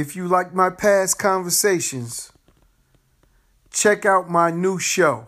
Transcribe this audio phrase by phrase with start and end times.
[0.00, 2.32] If you like my past conversations,
[3.70, 5.26] check out my new show,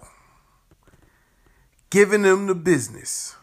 [1.91, 3.37] Giving Them the Business,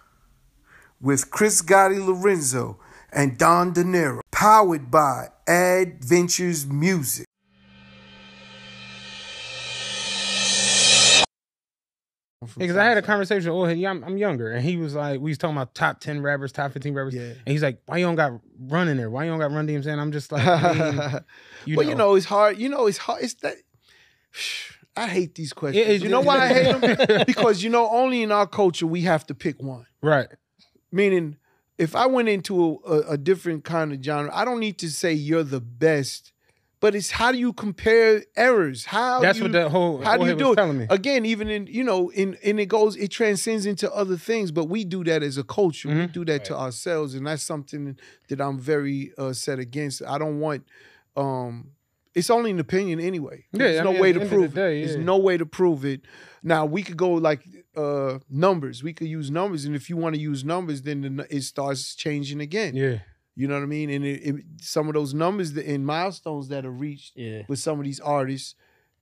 [1.00, 2.80] with Chris Gotti Lorenzo
[3.14, 7.29] and Don Dinero, powered by Add Ventures Music.
[12.58, 13.78] Because I had a conversation with.
[13.78, 16.72] Yeah, I'm, younger, and he was like, we was talking about top ten rappers, top
[16.72, 17.22] fifteen rappers, Yeah.
[17.24, 19.10] and he's like, why you don't got run in there?
[19.10, 19.88] Why you don't got run DMC?
[19.88, 20.46] And I'm just like,
[21.66, 21.90] you well, know.
[21.92, 22.58] you know, it's hard.
[22.58, 23.24] You know, it's hard.
[23.24, 23.56] It's that.
[24.96, 25.86] I hate these questions.
[25.88, 27.24] Is- you know why I hate them?
[27.28, 29.86] because you know, only in our culture we have to pick one.
[30.02, 30.28] right?
[30.92, 31.38] Meaning,
[31.78, 34.90] if I went into a, a, a different kind of genre, I don't need to
[34.90, 36.32] say you're the best,
[36.80, 38.86] but it's how do you compare errors?
[38.86, 40.56] How That's you, what the whole how do you do it?
[40.56, 40.86] telling me.
[40.90, 44.66] Again, even in you know, in and it goes, it transcends into other things, but
[44.66, 45.90] we do that as a culture.
[45.90, 46.12] We Mhm.
[46.12, 47.98] do that to ourselves, and that's something
[48.30, 50.02] that I'm very uh, set against.
[50.04, 50.64] I don't want.
[51.16, 51.72] um
[52.16, 53.46] It's only an opinion anyway.
[53.54, 54.86] Yeah, There's I no mean, way to the end of prove day, it.
[54.86, 56.02] There's no way to prove it.
[56.44, 57.42] Now we could go like
[57.76, 58.82] uh numbers.
[58.84, 61.96] We could use numbers, and if you want to use numbers, then the, it starts
[61.96, 62.76] changing again.
[62.76, 62.98] Yeah,
[63.40, 63.90] You know what I mean?
[63.90, 67.44] And it, it, some of those numbers that, and milestones that are reached Yeah.
[67.48, 68.54] with some of these artists,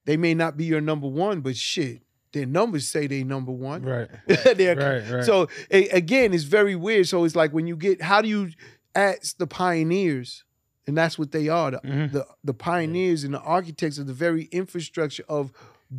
[0.05, 3.81] they may not be your number one, but shit, their numbers say they number one.
[3.81, 4.77] right, right,
[5.11, 5.23] right.
[5.23, 7.07] So a- again, it's very weird.
[7.07, 8.49] So it's like when you get, how do you
[8.93, 10.43] ask the pioneers?
[10.85, 12.11] And that's what they are, the, Mhm.
[12.11, 15.51] the, the pioneers and the architects of the very infrastructure of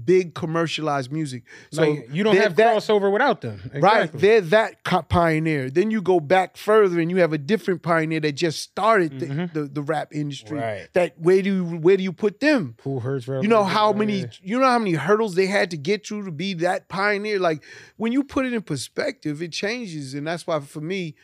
[0.05, 1.45] big commercialized music.
[1.73, 5.71] So like you don't have that- crossover without them, Right, they're that pioneer.
[5.71, 9.27] Then you go back further, and you have a different pioneer that just started the,
[9.27, 9.53] Mhm.
[9.53, 10.59] the, the rap industry.
[10.59, 10.89] Right.
[10.93, 12.75] That where do you where do you put them?
[12.79, 14.27] Kool Herc, You know how many yeah.
[14.43, 17.39] you know how many hurdles they had to get through to be that pioneer.
[17.39, 17.63] Like
[17.97, 21.15] when you put it in perspective, it changes, and that's why for me,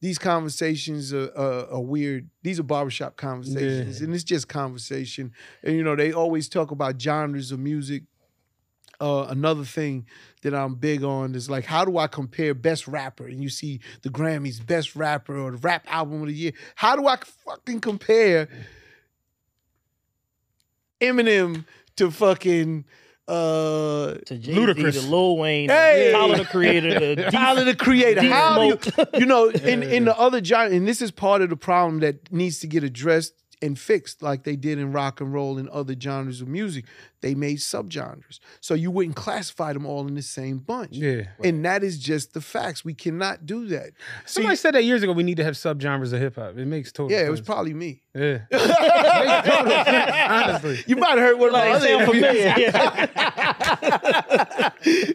[0.00, 2.28] these conversations are, are, are weird.
[2.42, 5.32] These are barbershop conversations, and it's just conversation.
[5.62, 8.02] And you know they always talk about genres of music.
[9.04, 10.06] Uh, another thing
[10.40, 13.26] that I'm big on is like, how do I compare best rapper?
[13.26, 16.52] And you see the Grammys, best rapper or the rap album of the year.
[16.74, 18.48] How do I fucking compare
[21.02, 21.66] Eminem
[21.96, 22.86] to fucking
[23.28, 24.92] uh To Jay-Z, Ludacris.
[25.02, 26.10] to Lil Wayne, Hey!
[26.12, 28.22] Tyler the Creator, the Tyler the Creator?
[28.22, 28.78] How you,
[29.18, 32.32] you know in in the other genre, and this is part of the problem that
[32.32, 33.34] needs to get addressed
[33.64, 36.84] and fixed, like they did in rock and roll and other genres of music.
[37.22, 40.92] They made subgenres, so you wouldn't classify them all in the same bunch.
[40.92, 41.22] Yeah.
[41.42, 42.84] And that is just the facts.
[42.84, 43.92] We cannot do that.
[44.26, 45.12] See, Somebody said that years ago.
[45.12, 46.58] We need to have subgenres of hip hop.
[46.58, 47.16] It makes total.
[47.16, 48.02] yeah, it was probably me.
[48.14, 48.40] Yeah.
[48.50, 48.68] Makes
[49.48, 50.84] total sense, honestly.
[50.86, 52.52] You might have heard one of my like other sound interviews.
[52.52, 53.12] familiar.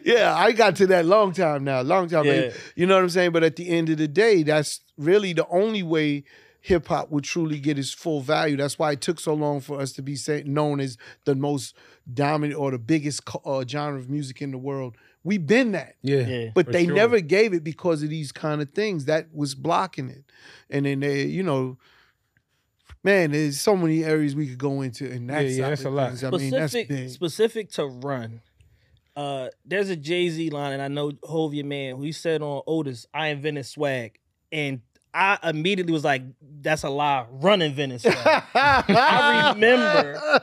[0.04, 2.26] yeah, I got to that long time now, long time.
[2.26, 2.50] Yeah.
[2.74, 3.32] You know what I'm saying?
[3.32, 6.24] But at the end of the day, that's really the only way
[6.60, 8.56] hip hop would truly get its full value.
[8.56, 11.74] That's why it took so long for us to be say, known as the most
[12.12, 14.96] dominant or the biggest uh, genre of music in the world.
[15.22, 15.96] We've been that.
[16.02, 16.26] Yeah.
[16.26, 16.50] Yeah.
[16.54, 16.94] But they sure.
[16.94, 19.06] never gave it because of these kind of things.
[19.06, 20.24] That was blocking it.
[20.70, 21.78] And then they, you know,
[23.02, 25.90] man, there's so many areas we could go into and that's Yeah, yeah, that's a
[25.90, 26.24] lot.
[26.24, 27.10] I mean, that's specific big.
[27.10, 28.40] specific to run.
[29.16, 31.96] Uh, there's a Jay Z line, and I know Hov your man.
[31.96, 34.18] Who he said on Otis, "I invented swag,"
[34.52, 34.80] and
[35.12, 36.22] I immediately was like,
[36.62, 38.04] "That's a lie." Running Venice.
[38.06, 40.40] I remember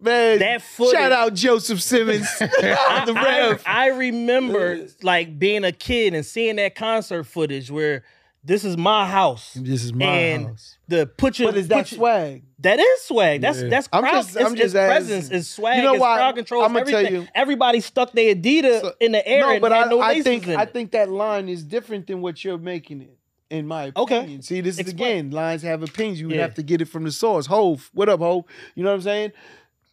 [0.00, 0.92] man, that footage.
[0.98, 2.46] Shout out Joseph Simmons, I,
[3.06, 3.62] the I- Rev.
[3.66, 8.04] I remember like being a kid and seeing that concert footage where
[8.44, 9.54] this is my house.
[9.54, 10.78] This is my and house.
[10.86, 12.42] the put your But is that your- swag?
[12.60, 13.40] That is swag.
[13.40, 13.68] That's Yeah.
[13.68, 14.12] that's I'm crowd.
[14.24, 14.88] just- I'm it's just asking.
[15.08, 15.30] presence.
[15.30, 15.78] It's swag.
[15.78, 16.16] You know it's why?
[16.16, 16.62] crowd control.
[16.62, 17.26] I'ma it's tell you.
[17.34, 19.40] Everybody stuck their Adidas So- in the air.
[19.40, 22.20] No, and but I, no I think in I think that line is different than
[22.20, 23.16] what you're making it.
[23.48, 24.18] In my Okay.
[24.18, 25.18] opinion, see, this is Explain.
[25.26, 26.20] again lines have opinions.
[26.20, 26.40] You Yeah.
[26.42, 27.46] have to get it from the source.
[27.46, 28.44] Hove, what up, Hove?
[28.74, 29.32] You know what I'm saying?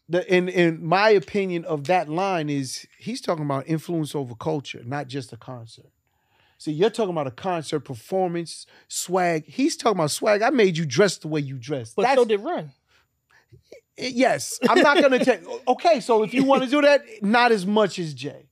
[0.10, 4.82] The in in my opinion of that line is he's talking about influence over culture,
[4.86, 5.92] not just a concert.
[6.58, 9.46] See, you're talking about a concert performance, swag.
[9.46, 10.42] He's talking about swag.
[10.42, 11.94] I made you dress the way you dress.
[11.94, 12.72] but so did Run.
[13.98, 15.42] Yes, I'm not gonna take.
[15.68, 18.48] Okay, so if you want to do that, not as much as Jay.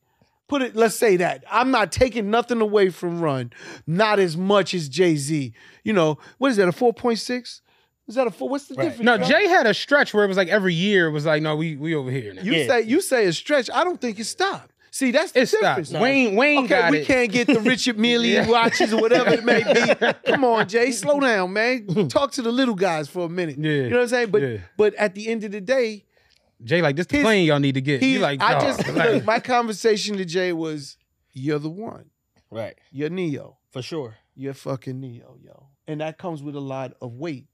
[0.51, 0.75] Put it.
[0.75, 3.53] Let's say that I'm not taking nothing away from Run,
[3.87, 5.53] not as much as Jay Z.
[5.85, 6.67] You know what is that?
[6.67, 7.61] A four point six?
[8.09, 8.49] Is that a four?
[8.49, 8.99] What's the difference?
[8.99, 9.25] No, bro?
[9.27, 11.77] Jay had a stretch where it was like every year it was like, no, we
[11.77, 12.41] we over here now.
[12.41, 12.67] You Yeah.
[12.67, 13.69] say you say a stretch.
[13.73, 14.73] I don't think it stopped.
[14.93, 15.61] See, that's the It stopped.
[15.83, 15.93] difference.
[15.93, 17.05] Wayne Wayne Okay, got we it.
[17.07, 18.45] can't get the Richard Mille Yeah.
[18.49, 20.13] watches or whatever it may be.
[20.33, 21.87] Come on, Jay, slow down, man.
[22.09, 23.55] Talk to the little guys for a minute.
[23.57, 23.71] Yeah.
[23.71, 24.31] You know what I'm saying?
[24.31, 24.57] But Yeah.
[24.75, 26.03] but at the end of the day,
[26.63, 28.01] Jay like this the His- plane y'all need to get.
[28.01, 30.97] he He like, I just like, my conversation to Jay was,
[31.33, 32.09] "You're the one.
[32.49, 32.77] Right.
[32.91, 33.57] You're Neo.
[33.71, 34.15] For sure.
[34.35, 37.47] You're fucking Neo, yo." And that comes with a lot of weight.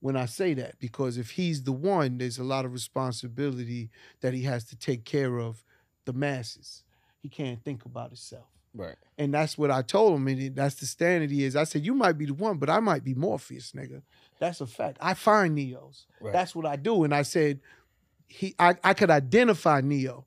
[0.00, 3.90] when I say that because if he's the one, there's a lot of responsibility
[4.20, 5.62] that he has to take care of
[6.06, 6.82] the masses.
[7.20, 8.46] He can't think about himself.
[8.74, 8.96] Right.
[9.18, 11.54] And that's what I told him, and that's the standard he is.
[11.56, 14.02] I said, You might be the one, but I might be Morpheus, nigga.
[14.40, 14.96] That's a fact.
[15.00, 16.06] I find Neos.
[16.20, 16.32] Right.
[16.32, 17.04] That's what I do.
[17.04, 17.60] And I said,
[18.32, 20.26] he I, I could identify Neo.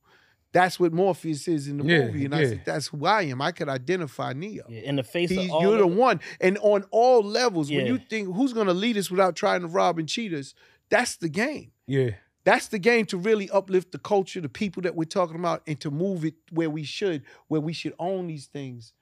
[0.52, 2.25] That's what Morpheus is in the Yeah, movie.
[2.25, 3.42] And I said, That's who I am.
[3.42, 4.63] I could identify Neo.
[4.69, 6.22] Yeah, in the face He's, of all you're the of- one.
[6.40, 10.00] And on all levels, when you think who's gonna lead us without trying to rob
[10.00, 10.54] and cheat us,
[10.90, 11.72] that's the game.
[11.88, 12.12] Yeah.
[12.46, 15.80] That's the game to really uplift the culture, the people that we're talking about, and
[15.81, 18.94] to move it where we should, where we should own these things.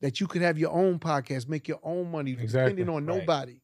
[0.00, 2.72] That you could have your own podcast, make your own money, Exactly.
[2.72, 3.18] depending on Right.
[3.18, 3.60] nobody.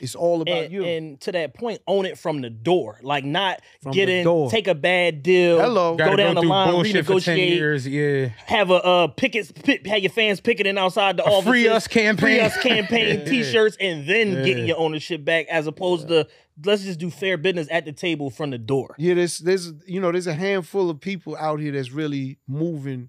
[0.00, 0.84] It's all about and, you.
[0.84, 2.98] and to that point, own it from the door.
[3.02, 4.50] Like not From get the in, door.
[4.50, 5.96] take a bad deal, Hello.
[5.96, 7.86] Gotta go down the line, bullshit for 10 renegotiate, years.
[7.88, 8.26] Yeah.
[8.46, 11.86] have a uh, picket, pick, have your fans picketing outside the A office, free us
[11.86, 12.16] campaign.
[12.38, 13.24] free us campaign Yeah.
[13.24, 14.42] T-shirts, and then Yeah.
[14.44, 16.26] getting your ownership back, as opposed to
[16.64, 18.94] let's just do fair business at the table from the door.
[18.98, 23.08] Yeah, there's there's you know there's a handful of people out here that's really moving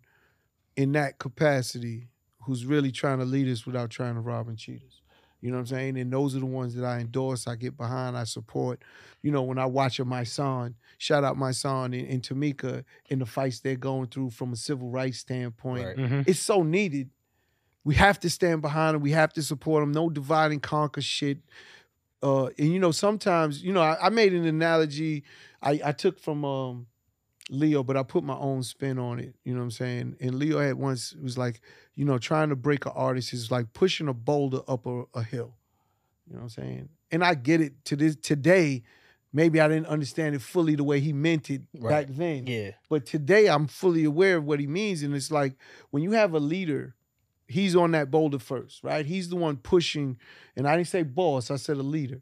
[0.77, 2.07] in that capacity,
[2.45, 5.00] who's really trying to lead us without trying to rob and cheat us.
[5.41, 5.97] You know what I'm saying?
[5.97, 8.83] And those are the ones that I endorse, I get behind, I support.
[9.23, 13.59] You know, when I watch Mysonne, shout out Mysonne and, and Tamika in the fights
[13.59, 15.85] they're going through from a civil rights standpoint.
[15.85, 15.97] Right.
[15.97, 16.27] Mhm.
[16.27, 17.09] It's so needed.
[17.83, 19.01] We have to stand behind them.
[19.01, 19.91] We have to support them.
[19.91, 21.39] No divide and conquer shit.
[22.21, 25.23] Uh, and you know, sometimes, you know, I, I made an analogy
[25.63, 26.85] I, I took from um,
[27.49, 29.35] Lyor, but I put my own spin on it.
[29.43, 30.15] You know what I'm saying?
[30.21, 31.61] And Lyor had once it was like,
[31.95, 35.23] you know, trying to break an artist is like pushing a boulder up a, a
[35.23, 35.55] hill.
[36.27, 36.89] You know what I'm saying?
[37.11, 38.83] And I get it to this today.
[39.33, 42.07] Maybe I didn't understand it fully the way he meant it Right.
[42.07, 42.47] back then.
[42.47, 45.03] Yeah, But today I'm fully aware of what he means.
[45.03, 45.55] And it's like
[45.89, 46.95] when you have a leader,
[47.47, 49.05] he's on that boulder first, right?
[49.05, 50.17] He's the one pushing,
[50.55, 52.21] and I didn't say boss, I said a leader.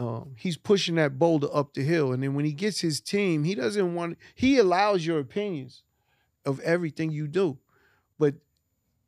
[0.00, 2.12] Um, he's pushing that boulder up the hill.
[2.12, 5.82] And then when he gets his team, he doesn't want he allows your opinions
[6.46, 7.58] of everything you do.
[8.18, 8.36] But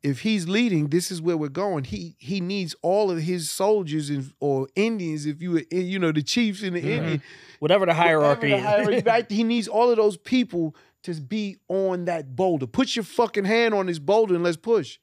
[0.03, 1.85] if he's leading, this is where we're going.
[1.85, 6.11] He he needs all of his soldiers and or Indians, if you were you know,
[6.11, 6.97] the chiefs and the Mhm.
[6.97, 7.21] Indian,
[7.59, 9.27] whatever the hierarchy Whatever the hierarchy?
[9.35, 12.67] He needs all of those people to be on that boulder.
[12.67, 14.99] Put your fucking hand on this boulder and let's push.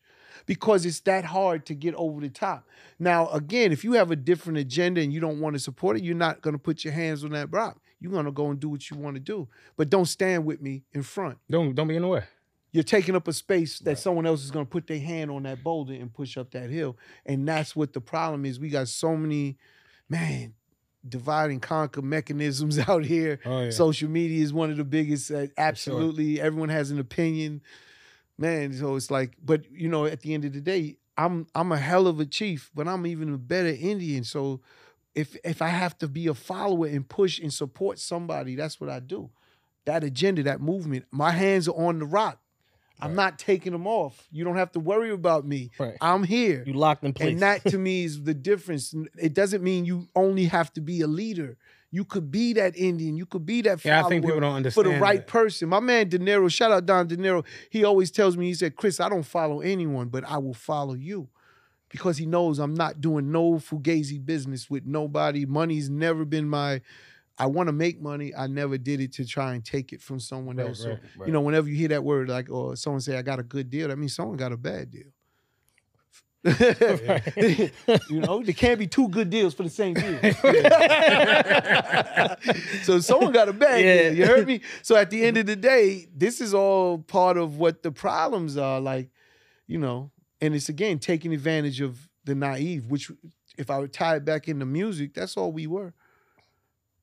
[0.46, 2.66] Because it's that hard to get over the top.
[2.98, 6.02] Now, again, if you have a different agenda and you don't want to support it,
[6.02, 7.78] you're not going to put your hands on that rock.
[8.00, 9.48] You're going to go and do what you want to do.
[9.76, 11.38] But don't stand with me in front.
[11.50, 12.24] Don't don't be in the way.
[12.72, 15.42] You're taking up a space that someone else is going to put their hand on
[15.42, 16.96] that boulder and push up that hill.
[17.26, 18.60] And that's what the problem is.
[18.60, 19.58] We got so many,
[20.08, 20.54] man,
[21.06, 23.40] divide and conquer mechanisms out here.
[23.44, 23.70] Oh yeah.
[23.70, 25.30] Social media is one of the biggest.
[25.30, 27.62] Uh, absolutely, everyone has an opinion,
[28.40, 28.72] man.
[28.72, 31.78] So it's like, but you know, at the end of the day, I'm I'm a
[31.78, 34.24] hell of a chief, but I'm even a better Indian.
[34.24, 34.60] So
[35.14, 38.90] if if I have to be a follower and push and support somebody, that's what
[38.90, 39.30] I do.
[39.84, 42.38] That agenda, that movement, my hands are on the rock.
[43.02, 44.28] I'm not taking them off.
[44.30, 45.70] You don't have to worry about me.
[45.78, 45.96] Right.
[46.02, 46.62] I'm here.
[46.66, 47.30] You locked in place.
[47.30, 48.94] And that to me is the difference.
[49.18, 51.56] It doesn't mean you only have to be a leader.
[51.90, 53.16] You could be that Indian.
[53.16, 55.26] You could be that yeah, I think people don't for the right that.
[55.26, 55.68] person.
[55.68, 57.42] My man Dinero, shout out Don Dinero.
[57.68, 60.94] He always tells me, he said, Chris, I don't follow anyone, but I will follow
[60.94, 61.28] you.
[61.88, 65.44] Because he knows I'm not doing no fugazi business with nobody.
[65.44, 66.80] Money's never been my
[67.40, 68.34] I want to make money.
[68.36, 70.80] I never did it to try and take it from someone Right, else.
[70.80, 73.38] So, right, You know, whenever you hear that word, like, or someone say, I got
[73.38, 75.08] a good deal, that means someone got a bad deal.
[76.42, 80.18] You know, there can't be two good deals for the same deal.
[82.82, 84.02] so someone got a bad Yeah.
[84.10, 84.14] deal.
[84.14, 84.60] You heard me?
[84.82, 88.56] So at the end of the day, this is all part of what the problems
[88.56, 88.80] are.
[88.80, 89.10] Like,
[89.66, 93.10] you know, and it's again taking advantage of the naive, which
[93.58, 95.92] if I would tie it back into music, that's all we were.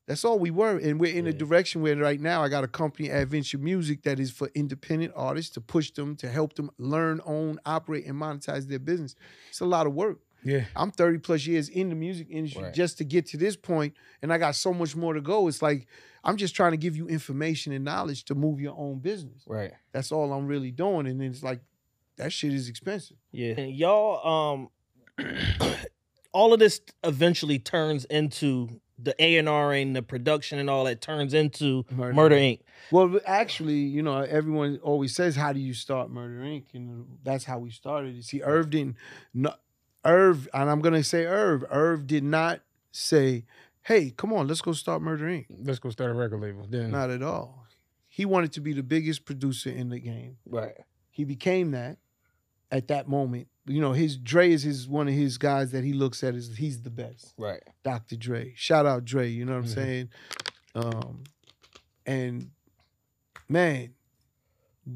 [0.08, 0.78] That's all we were.
[0.78, 1.38] And we're in a Yeah.
[1.38, 5.52] direction where right now I got a company, Adventure Music, that is for independent artists
[5.56, 9.16] to push them, to help them learn, own, operate, and monetize their business.
[9.50, 10.20] It's a lot of work.
[10.44, 10.66] Yeah.
[10.78, 12.74] I'm 30 plus years in the music industry Right.
[12.74, 15.48] just to get to this point, and I got so much more to go.
[15.50, 15.88] It's like
[16.24, 19.44] I'm just trying to give you information and knowledge to move your own business.
[19.48, 19.72] right.
[19.94, 21.08] That's all I'm really doing.
[21.08, 21.62] And then it's like
[22.18, 23.18] that shit is expensive.
[23.32, 23.54] Yeah.
[23.58, 24.70] And y'all, um,
[26.34, 30.86] all of this eventually turns into the A and R and the production and all
[30.86, 32.14] that turns into Murder.
[32.14, 32.62] Murder Inc.
[32.92, 37.44] Well, actually, you know, everyone always says, "How do you start Murder Inc?" And that's
[37.44, 38.16] how we started.
[38.16, 38.98] You see, Irv didn't.
[39.34, 39.54] No,
[40.04, 41.66] Irv, and I'm gonna say Irv.
[41.70, 42.62] Irv did not
[42.92, 43.46] say,
[43.84, 46.66] "Hey, come on, let's go start Murder Inc." Let's go start a record label.
[46.68, 47.66] Then Not at all.
[48.08, 50.38] He wanted to be the biggest producer in the game.
[50.50, 50.74] Right.
[51.12, 51.98] He became that.
[52.72, 53.48] At that moment.
[53.66, 56.56] You know, his Dre is his one of his guys that he looks at as
[56.58, 57.34] he's the best.
[57.38, 57.62] Right.
[57.84, 58.16] Dr.
[58.16, 58.54] Dre.
[58.56, 59.74] Shout out Dre, you know what I'm Mhm.
[59.74, 60.10] saying?
[60.76, 61.24] Um
[62.06, 62.52] and
[63.50, 63.94] man,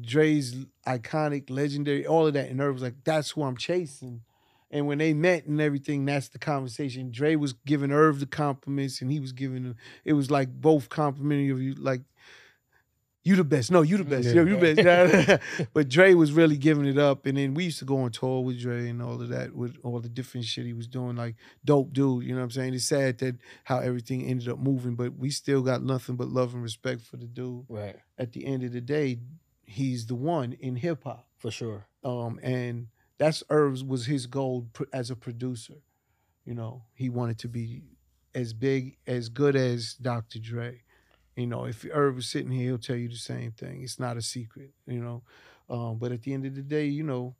[0.00, 0.54] Dre's
[0.86, 2.48] iconic, legendary, all of that.
[2.48, 4.22] And Irv was like, that's who I'm chasing.
[4.70, 7.10] And when they met and everything, that's the conversation.
[7.10, 10.88] Dre was giving Irv the compliments and he was giving him, it was like both
[10.88, 12.00] complimenting of you, like,
[13.24, 13.70] you the best.
[13.70, 14.28] No, you the best.
[14.28, 14.34] Yeah.
[14.34, 15.68] Yo, you the best.
[15.74, 17.24] but Dre was really giving it up.
[17.26, 19.76] And then we used to go on tour with Dre and all of that, with
[19.84, 21.14] all the different shit he was doing.
[21.14, 22.74] Like, dope dude, you know what I'm saying?
[22.74, 26.54] It's sad that how everything ended up moving, but we still got nothing but love
[26.54, 27.64] and respect for the dude.
[27.68, 27.96] Right.
[28.18, 29.18] At the end of the day,
[29.64, 31.26] he's the one in hip hop.
[31.38, 31.86] For sure.
[32.04, 32.88] Um, and
[33.18, 35.74] that's Irv's was his goal pr- as a producer.
[36.44, 37.84] You know, he wanted to be
[38.34, 40.40] as big, as good as Dr.
[40.40, 40.82] Dre.
[41.36, 43.82] You know, if Irv was sitting here, he'll tell you the same thing.
[43.82, 45.22] It's not a secret, you know.
[45.70, 47.34] Um, but at the end of the day, you know,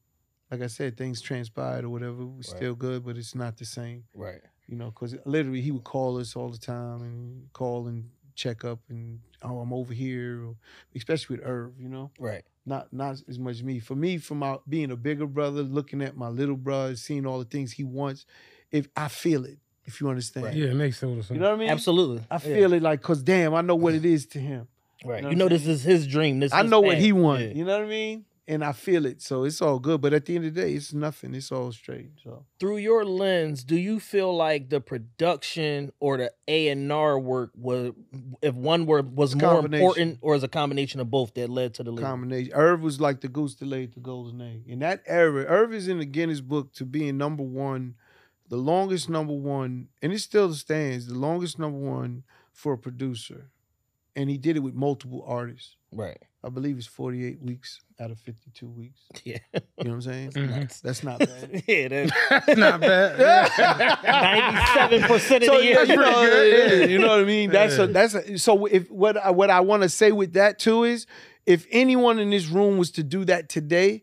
[0.51, 2.25] like I said, things transpired or whatever.
[2.25, 4.41] We're still good, but it's not the same Right.
[4.67, 8.65] you know, because literally he would call us all the time and call and check
[8.65, 10.57] up and oh I'm over here, or,
[10.97, 12.45] especially with Irv, you know, Right.
[12.65, 13.79] not not as much me.
[13.79, 17.39] For me, from my being a bigger brother, looking at my little brother, seeing all
[17.39, 18.25] the things he wants,
[18.71, 20.55] if I feel it, if you understand, Right.
[20.57, 21.31] Yeah, it makes total sense.
[21.31, 21.69] you know what I mean?
[21.71, 22.23] Absolutely.
[22.31, 22.39] I Yeah.
[22.39, 24.69] feel it like, cause damn, I know what it is to him.
[25.05, 25.17] Right.
[25.19, 26.39] You know You know this is his dream.
[26.41, 27.43] This I his know what he wants.
[27.47, 27.53] Yeah.
[27.55, 28.25] You know what I mean?
[28.49, 30.01] And I feel it, so it's all good.
[30.01, 31.33] But at the end of the day, it's nothing.
[31.33, 32.11] It's all straight.
[32.25, 37.19] So Through your lens, do you feel like the production or the A and R
[37.21, 37.93] work was,
[38.43, 41.85] if one word was more important, or is a combination of both that led to
[41.85, 42.03] the label?
[42.09, 42.53] combination.
[42.53, 44.65] Irv was like the goose that laid the golden egg.
[44.67, 47.95] In that era, Irv is in the Guinness Book to being number one,
[48.53, 53.49] the longest number one, and it still stands, the longest number one for a producer.
[54.15, 55.77] And he did it with multiple artists.
[55.91, 56.19] Right.
[56.45, 59.01] I believe it's 48 weeks out of 52 weeks.
[59.25, 59.39] Yeah.
[59.55, 60.31] You know what I'm saying?
[60.33, 60.81] Mhm.
[60.83, 61.63] That's not bad.
[61.67, 61.89] yeah.
[61.89, 64.03] That, That's not bad.
[64.05, 65.75] Ninety-seven percent of so the year.
[65.77, 66.81] yeah, you know, good.
[66.81, 67.51] yeah, you know what I mean.
[67.51, 68.67] That's a, that's a, so.
[68.67, 71.07] If what I, what I want to say with that too is,
[71.47, 74.03] if anyone in this room was to do that today,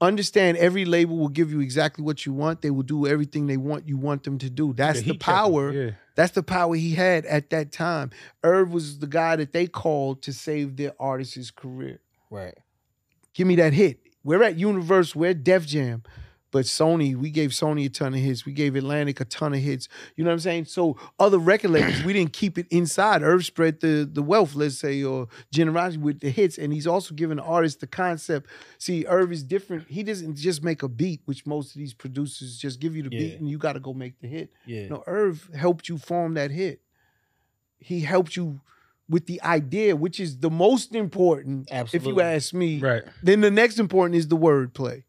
[0.00, 2.62] understand every label will give you exactly what you want.
[2.62, 4.72] They will do everything they want you want them to do.
[4.72, 5.72] That's Yeah, the power.
[5.72, 5.90] Yeah.
[6.14, 8.10] That's the power he had at that time.
[8.42, 12.00] Irv was the guy that they called to save their artist's career.
[12.30, 12.54] Right.
[13.34, 14.00] Give me that hit.
[14.24, 16.02] We're at Universe, we're at Def Jam.
[16.52, 18.46] But Sony, we gave Sony a ton of hits.
[18.46, 19.88] We gave Atlantic a ton of hits.
[20.14, 20.66] You know what I'm saying?
[20.66, 23.22] So other record labels, we didn't keep it inside.
[23.22, 26.56] Irv spread the the wealth, let's say, or generosity with the hits.
[26.56, 28.48] And he's also giving the artist the concept.
[28.78, 29.88] See, Irv is different.
[29.88, 33.10] He doesn't just make a beat, which most of these producers just give you the
[33.10, 34.52] beat and you got to go make the hit.
[34.66, 34.88] Yeah.
[34.88, 36.80] No, Irv helped you form that hit.
[37.78, 38.60] He helped you
[39.08, 42.10] with the idea, which is the most important, Absolutely.
[42.10, 42.78] if you ask me.
[42.78, 43.02] Right.
[43.22, 45.04] Then the next important is the wordplay,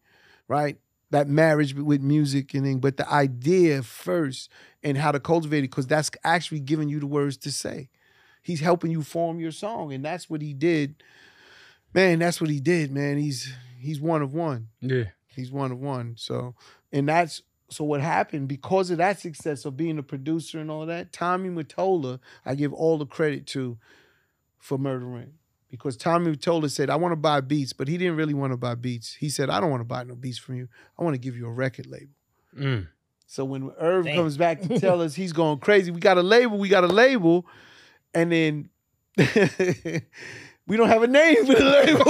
[0.47, 0.77] right?
[1.09, 4.49] That marriage with music and thing, but the idea first
[4.83, 7.89] and how to cultivate it, because that's actually giving you the words to say.
[8.43, 11.03] He's helping you form your song, and that's what he did.
[11.93, 13.17] Man, that's what he did, man.
[13.17, 14.67] He's he's one of one.
[14.81, 15.05] Yeah.
[15.27, 16.15] He's one of one.
[16.17, 16.55] So,
[16.91, 20.85] and that's so what happened because of that success of being a producer and all
[20.85, 21.13] that.
[21.13, 23.77] Tommy Mottola, I give all the credit to
[24.59, 25.33] for Murder Ring
[25.69, 28.57] because Tommy Mottola said, "I want to buy beats," but he didn't really want to
[28.57, 29.13] buy beats.
[29.13, 30.67] He said, "I don't want to buy no beats from you.
[30.97, 32.13] I want to give you a record label."
[32.57, 32.87] Mm.
[33.25, 34.15] So when Irv Damn.
[34.15, 36.87] comes back to tell us he's going crazy, we got a label, we got a
[36.87, 37.45] label,
[38.13, 38.69] and then
[40.67, 42.03] we don't have a name for the label.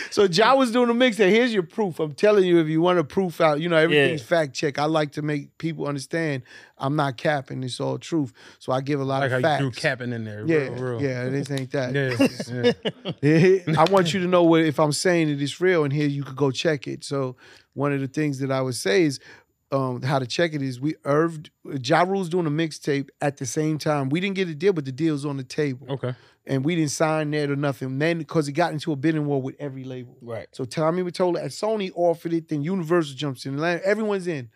[0.10, 1.30] so Ja was doing a mixtape.
[1.30, 2.00] Here's your proof.
[2.00, 4.26] I'm telling you, if you want a proof out, you know, everything's Yeah.
[4.26, 4.78] fact check.
[4.78, 6.42] I like to make people understand
[6.78, 8.32] I'm not capping, it's all truth.
[8.58, 10.44] So I give a lot Like how of you threw capping in there.
[10.46, 11.02] yeah, Real, real.
[11.02, 11.94] yeah, this ain't that.
[11.94, 12.72] Yeah.
[13.22, 13.74] yeah.
[13.78, 16.24] I want you to know what if I'm saying it is real, and here you
[16.24, 17.04] could go check it.
[17.04, 17.36] So
[17.74, 19.20] one of the things that I would say is
[19.72, 21.38] um, how to check it is we Irv
[21.82, 24.08] Ja Rule's doing a mixtape at the same time.
[24.08, 26.14] We didn't get a deal, but the deal's on the table, Okay.
[26.46, 27.98] and we didn't sign that or nothing.
[27.98, 30.16] Then because he got into a bidding war with every label.
[30.20, 30.48] Right.
[30.52, 33.62] So Tommy Mottola at Sony offered it, then Universal jumps in.
[33.62, 34.50] Everyone's in.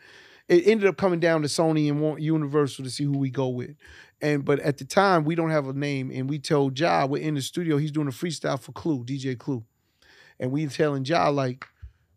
[0.48, 3.48] It ended up coming down to Sony and want Universal to see who we go
[3.48, 3.76] with.
[4.20, 7.22] And but at the time we don't have a name, and we told Ja we're
[7.22, 7.76] in the studio.
[7.78, 9.64] He's doing a freestyle for Clue, DJ Clue,
[10.40, 11.66] and we telling Ja like.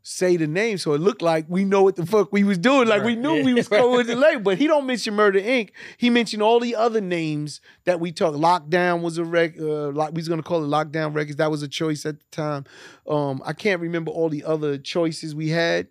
[0.10, 2.88] Say the name so it looked like we know what the fuck we was doing.
[2.88, 3.44] Like we knew Yeah.
[3.44, 5.72] we was going with the label, but he don't mention Murder Inc.
[5.98, 8.38] He mentioned all the other names that we talked.
[8.38, 9.60] Lockdown was a rec.
[9.60, 11.36] Uh, like we was gonna call it Lockdown Records.
[11.36, 12.64] That was a choice at the time.
[13.06, 15.90] Um, I can't remember all the other choices we had,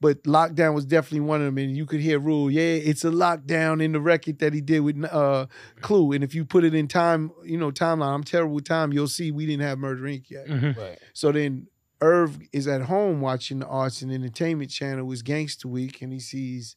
[0.00, 1.58] but Lockdown was definitely one of them.
[1.58, 4.78] And you could hear Rule, yeah, it's a lockdown in the record that he did
[4.80, 5.46] with uh,
[5.80, 6.12] Clue.
[6.12, 8.92] And if you put it in time, you know, timeline, I'm terrible with time.
[8.92, 10.30] You'll see we didn't have Murder Inc.
[10.30, 10.46] yet.
[10.46, 10.76] Mhm.
[10.76, 10.98] Right.
[11.14, 11.66] So then
[12.00, 15.10] Irv is at home watching the arts and entertainment channel.
[15.12, 16.76] It's Gangster Week, and he sees,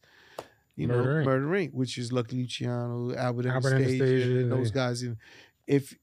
[0.75, 1.25] you Murder, know, Inc.
[1.25, 4.73] Murder Inc., which is Lucky Luciano, Albert, Albert Anastasia, Anastasia, and those yeah.
[4.73, 5.01] guys.
[5.01, 5.17] And
[5.67, 5.97] if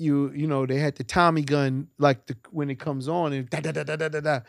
[0.00, 3.48] you you know they had the Tommy gun like the when it comes on and
[3.50, 4.40] da da da da da da da,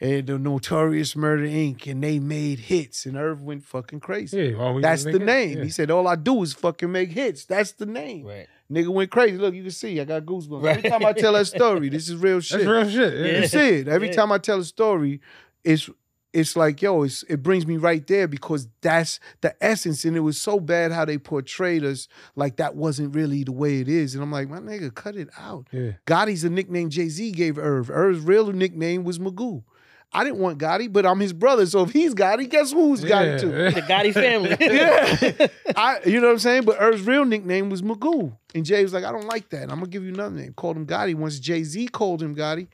[0.00, 1.90] and the Notorious Murder Inc.
[1.90, 4.52] and they made hits, and Irv went fucking crazy.
[4.52, 5.58] Yeah, always That's the name.
[5.58, 5.64] yeah.
[5.64, 8.26] He said, "All I do is fucking make hits." That's the name.
[8.26, 8.46] Right.
[8.70, 9.36] Nigga went crazy.
[9.36, 10.62] Look, you can see I got goosebumps.
[10.62, 10.76] Right.
[10.78, 12.58] Every time I tell that story, this is real shit.
[12.64, 13.14] That's real shit.
[13.34, 13.40] Yeah.
[13.40, 13.88] You see it.
[13.88, 14.14] Every Yeah.
[14.14, 15.20] time I tell a story,
[15.64, 15.90] it's
[16.32, 20.04] it's like, yo, it's it brings me right there because that's the essence.
[20.04, 23.80] And it was so bad how they portrayed us like that wasn't really the way
[23.80, 24.14] it is.
[24.14, 25.66] And I'm like, my nigga, cut it out.
[25.72, 25.92] Yeah.
[26.06, 27.90] Gotti's a nickname Jay-Z gave Irv.
[27.90, 29.64] Irv's real nickname was Magoo.
[30.12, 31.64] I didn't want Gotti, but I'm his brother.
[31.66, 33.38] So if he's Gotti, guess who's Gotti Yeah.
[33.38, 33.50] too?
[33.50, 34.56] The Gotti family.
[34.60, 35.46] Yeah.
[35.76, 36.64] I, you know what I'm saying?
[36.64, 38.36] But Irv's real nickname was Magoo.
[38.54, 39.62] And Jay was like, I don't like that.
[39.64, 40.52] I'm gonna give you another name.
[40.54, 41.14] Called him Gotti.
[41.14, 42.66] Once Jay-Z called him Gotti,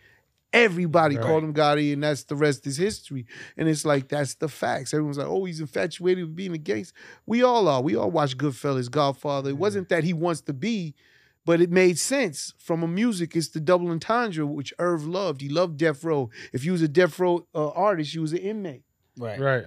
[0.52, 1.26] everybody Right.
[1.26, 3.26] called him Gotti, and that's the rest is history.
[3.56, 4.94] And it's like that's the facts.
[4.94, 6.94] Everyone's like, oh, he's infatuated with being a gangster.
[7.26, 7.82] We all are.
[7.82, 9.50] We all watch Goodfellas, Godfather.
[9.50, 10.94] It wasn't that he wants to be,
[11.46, 13.34] but it made sense from a music.
[13.34, 15.40] It's the double entendre, which Irv loved.
[15.40, 16.28] He loved Death Row.
[16.52, 18.82] If you was a Death Row uh, artist, you was an inmate.
[19.16, 19.40] right.
[19.40, 19.64] Right.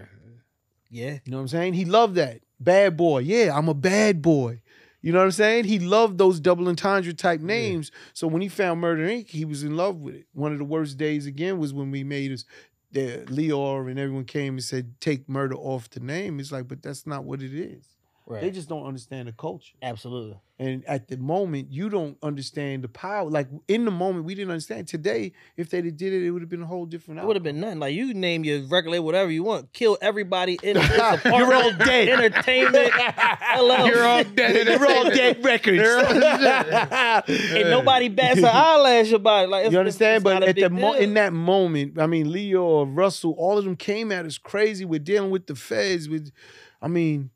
[0.91, 1.19] Yeah.
[1.23, 1.73] You know what I'm saying?
[1.75, 2.41] He loved that.
[2.59, 3.19] Bad boy.
[3.19, 4.61] Yeah, I'm a bad boy.
[5.01, 5.63] You know what I'm saying?
[5.65, 7.89] He loved those double entendre type names.
[8.13, 10.25] So when he found Murder Inc., he was in love with it.
[10.33, 12.43] One of the worst days again was when we made us
[12.91, 16.39] the Lyor and everyone came and said, take murder off the name.
[16.39, 17.87] It's like, but that's not what it is.
[18.29, 18.41] Right.
[18.41, 19.73] They just don't understand the culture.
[19.81, 20.37] Absolutely.
[20.59, 23.27] And at the moment, you don't understand the power.
[23.27, 24.87] Like in the moment, we didn't understand.
[24.87, 27.43] Today, if they did it, it would have been a whole different It would have
[27.43, 27.79] been nothing.
[27.79, 29.73] Like you name your record label whatever you want.
[29.73, 31.37] Kill everybody in this apartment.
[31.37, 32.09] You're all dead.
[32.09, 32.91] Entertainment.
[32.91, 33.87] LLC.
[33.87, 34.67] You're all dead.
[34.67, 35.81] You're all dead records.
[37.49, 39.49] And nobody bats an eyelash about it.
[39.49, 40.17] Like it's, You understand?
[40.17, 43.33] It's but not a at the mo- in that moment, I mean, Lyor or Russell,
[43.39, 44.85] all of them came at us crazy.
[44.85, 46.07] We're dealing with the feds.
[46.07, 46.31] With,
[46.79, 47.31] I mean,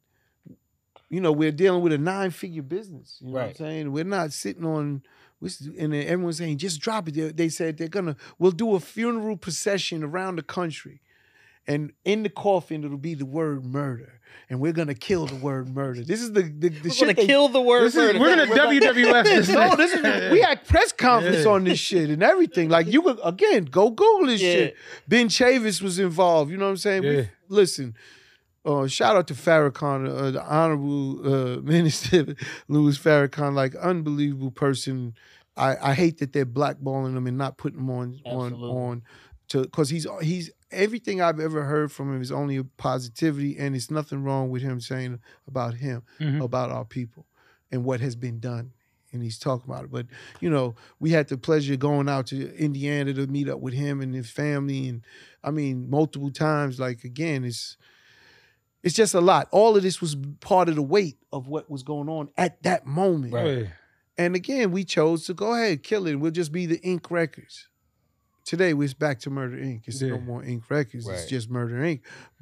[1.13, 3.17] you know, we're dealing with a nine-figure business.
[3.21, 3.57] You know what I'm Right.
[3.57, 3.91] saying?
[3.91, 5.03] We're not sitting on.
[5.39, 7.13] we And then everyone's saying, just drop it.
[7.15, 8.15] They, they said they're gonna.
[8.39, 11.01] We'll do a funeral procession around the country,
[11.67, 15.67] and in the coffin it'll be the word murder, and we're gonna kill the word
[15.69, 16.01] murder.
[16.03, 18.19] This is the the, the We're shit gonna they- kill the word This is, murder.
[18.19, 19.49] we're gonna WWF this.
[19.59, 21.51] no, this is we had press conference Yeah.
[21.51, 22.69] on this shit and everything.
[22.69, 24.53] Like you could again go Google this Yeah.
[24.53, 24.75] shit.
[25.07, 26.49] Ben Chavis was involved.
[26.51, 27.03] You know what I'm saying?
[27.03, 27.25] We- Yeah.
[27.49, 27.95] listen,
[28.65, 32.35] uh, shout out to Farrakhan, uh, the honorable uh, minister
[32.67, 35.15] Louis Farrakhan, like unbelievable person.
[35.55, 38.69] I, I hate that they're blackballing him and not putting him on on Absolutely.
[38.71, 39.01] on
[39.49, 43.75] to because he's he's everything I've ever heard from him is only a positivity and
[43.75, 46.43] it's nothing wrong with him saying about him Mhm.
[46.43, 47.27] about our people
[47.71, 48.71] and what has been done
[49.11, 50.07] and he's talking about it but
[50.39, 53.75] you know we had the pleasure of going out to indiana to meet up with
[53.75, 55.03] him and his family and
[55.43, 57.77] i mean multiple times like again it's
[58.83, 59.47] it's just a lot.
[59.51, 62.85] All of this was part of the weight of what was going on at that
[62.85, 63.33] moment.
[63.33, 63.67] Yeah.
[64.17, 66.15] and again we chose to go ahead and kill it.
[66.15, 67.69] We'll just be the ink records.
[68.45, 69.83] Today we're back to murder inc.
[69.87, 71.07] It's no more ink records.
[71.07, 72.01] It's just murder inc.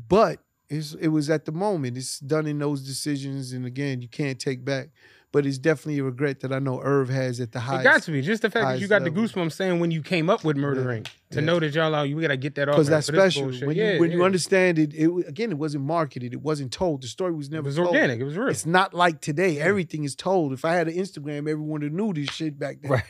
[0.09, 1.97] But it's, it was at the moment.
[1.97, 3.53] It's done in those decisions.
[3.53, 4.89] And again you can't take back
[5.31, 7.81] but it's definitely a regret that i know irv has at the highest.
[7.81, 9.23] It got to be just the fact that you highest got the level.
[9.23, 10.99] goosebumps saying when you came up with Murder Yeah.
[10.99, 11.07] Inc.
[11.31, 11.45] To Yeah.
[11.45, 12.75] know that y'all out, you gotta get that off.
[12.75, 13.67] because that's for this special bullshit.
[13.67, 17.01] when yeah, you when you understand it, it again it wasn't marketed it wasn't told
[17.03, 17.59] the story was never.
[17.61, 17.87] it never was told.
[17.95, 18.19] organic.
[18.19, 18.49] It was real.
[18.49, 22.13] it's not like today everything is told if i had an instagram everyone would knew
[22.13, 23.03] this shit back then Right.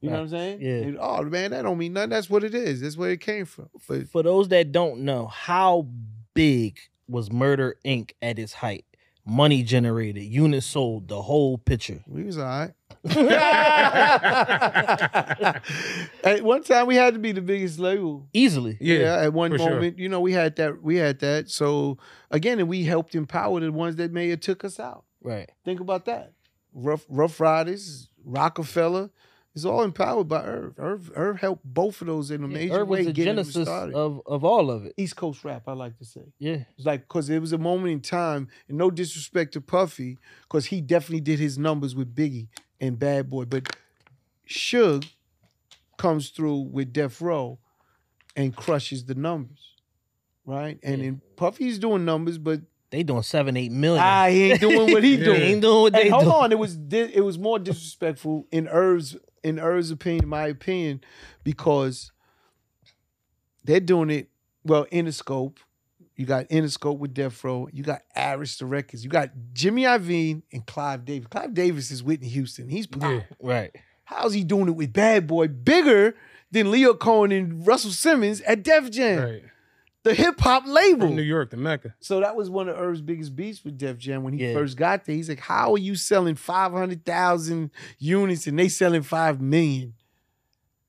[0.00, 0.70] you know what i'm saying Yeah.
[0.88, 3.44] And, oh man that don't mean nothing that's what it is that's where it came
[3.44, 5.86] from but For those that don't know, how
[6.34, 6.78] big
[7.08, 8.12] was Murder Inc.
[8.22, 8.84] at its height?
[9.30, 12.02] Money generated, units sold, the whole picture.
[12.08, 12.72] We was all right.
[16.24, 18.26] at one time, we had to be the biggest label.
[18.32, 18.76] Easily.
[18.80, 19.70] yeah, at one for sure.
[19.70, 20.82] moment, you know, we had that.
[20.82, 21.48] We had that.
[21.48, 21.96] So
[22.32, 25.04] again, and we helped empower the ones that may have took us out.
[25.22, 25.48] Right.
[25.64, 26.32] Think about that.
[26.74, 29.10] Rough Ruff Ryders, Rockefeller,
[29.54, 30.74] it's all empowered by Irv.
[30.78, 33.44] Irv, Irv helped both of those in a major Irv was way the getting them
[33.44, 34.94] genesis of, of all of it.
[34.96, 36.22] East Coast rap, I like to say.
[36.38, 36.64] Yeah.
[36.76, 40.66] It's like because it was a moment in time, and no disrespect to Puffy, because
[40.66, 42.46] he definitely did his numbers with Biggie
[42.80, 43.76] and Bad Boy, but
[44.48, 45.08] Suge
[45.96, 47.58] comes through with Death Row
[48.36, 49.74] and crushes the numbers,
[50.46, 50.78] right?
[50.82, 51.04] And Yeah.
[51.04, 52.60] then Puffy's doing numbers, but
[52.90, 54.02] They doing seven, eight million.
[54.04, 55.18] ah, he ain't doing what he Yeah.
[55.18, 55.42] they doing.
[55.42, 56.34] ain't doing what they And hold doing.
[56.36, 61.00] on, it was di- it was more disrespectful in Irv's in Irv's opinion, my opinion,
[61.44, 62.12] because
[63.64, 64.28] they're doing it
[64.64, 64.86] well.
[64.86, 65.58] Interscope,
[66.16, 70.64] you got Interscope with Death Row, you got Arista Records, you got Jimmy Iovine and
[70.66, 71.28] Clive Davis.
[71.28, 72.68] Clive Davis is Whitney Houston.
[72.68, 73.22] He's Yeah.
[73.40, 73.74] Right.
[74.04, 76.14] how's he doing it with Bad Boy, bigger
[76.50, 79.42] than Lyor Cohen and Russell Simmons at Def Jam, Right.
[80.02, 81.06] The hip hop label.
[81.08, 81.94] From New York, the Mecca.
[82.00, 84.54] So that was one of Irv's biggest beats with Def Jam when he Yeah.
[84.54, 85.14] first got there.
[85.14, 89.94] He's like, "How are you selling five hundred thousand units and they selling five million?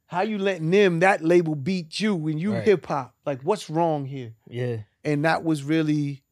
[0.08, 2.64] How you letting them that label beat you when you Right.
[2.64, 3.16] hip hop?
[3.26, 4.78] Like, what's wrong here?" Yeah.
[5.04, 6.24] And that was really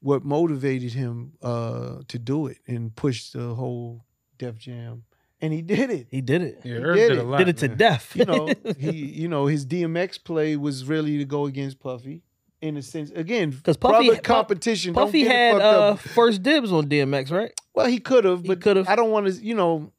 [0.00, 4.04] what motivated him uh, to do it and push the whole
[4.38, 5.04] Def Jam.
[5.44, 6.06] And he did it.
[6.10, 6.60] He did it.
[6.64, 7.18] Yeah, He did did, it.
[7.18, 7.36] a lot.
[7.38, 7.76] did it to man.
[7.76, 8.16] death.
[8.16, 12.22] you know, he, you know, his DMX play was really to go against Puffy
[12.62, 13.10] in a sense.
[13.10, 14.94] Again, because Puffy- brother competition.
[14.94, 17.52] don't Puffy had uh, first dibs on DMX, right?
[17.74, 18.88] Well, he could have, He but could've.
[18.88, 19.92] I don't want to, you know.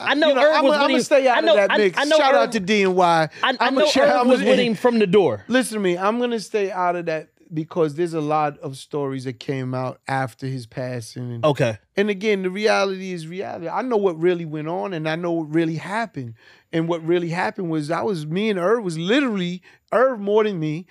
[0.00, 1.70] I know you know Irv I'm, was I'm gonna stay out I know- of that
[1.72, 1.98] I- mix.
[1.98, 3.00] I know Shout Irv- out to DNY.
[3.00, 5.44] I, I I'm know a shout- Irv I'm was a- with him from the door.
[5.48, 5.96] Listen to me.
[5.96, 10.00] I'm gonna stay out of that because there's a lot of stories that came out
[10.06, 11.32] after his passing.
[11.32, 11.78] And, Okay.
[11.96, 13.68] and again, the reality is reality.
[13.68, 16.34] I know what really went on, and I know what really happened.
[16.72, 20.60] And what really happened was I was me and Irv was literally Irv more than
[20.60, 20.86] me,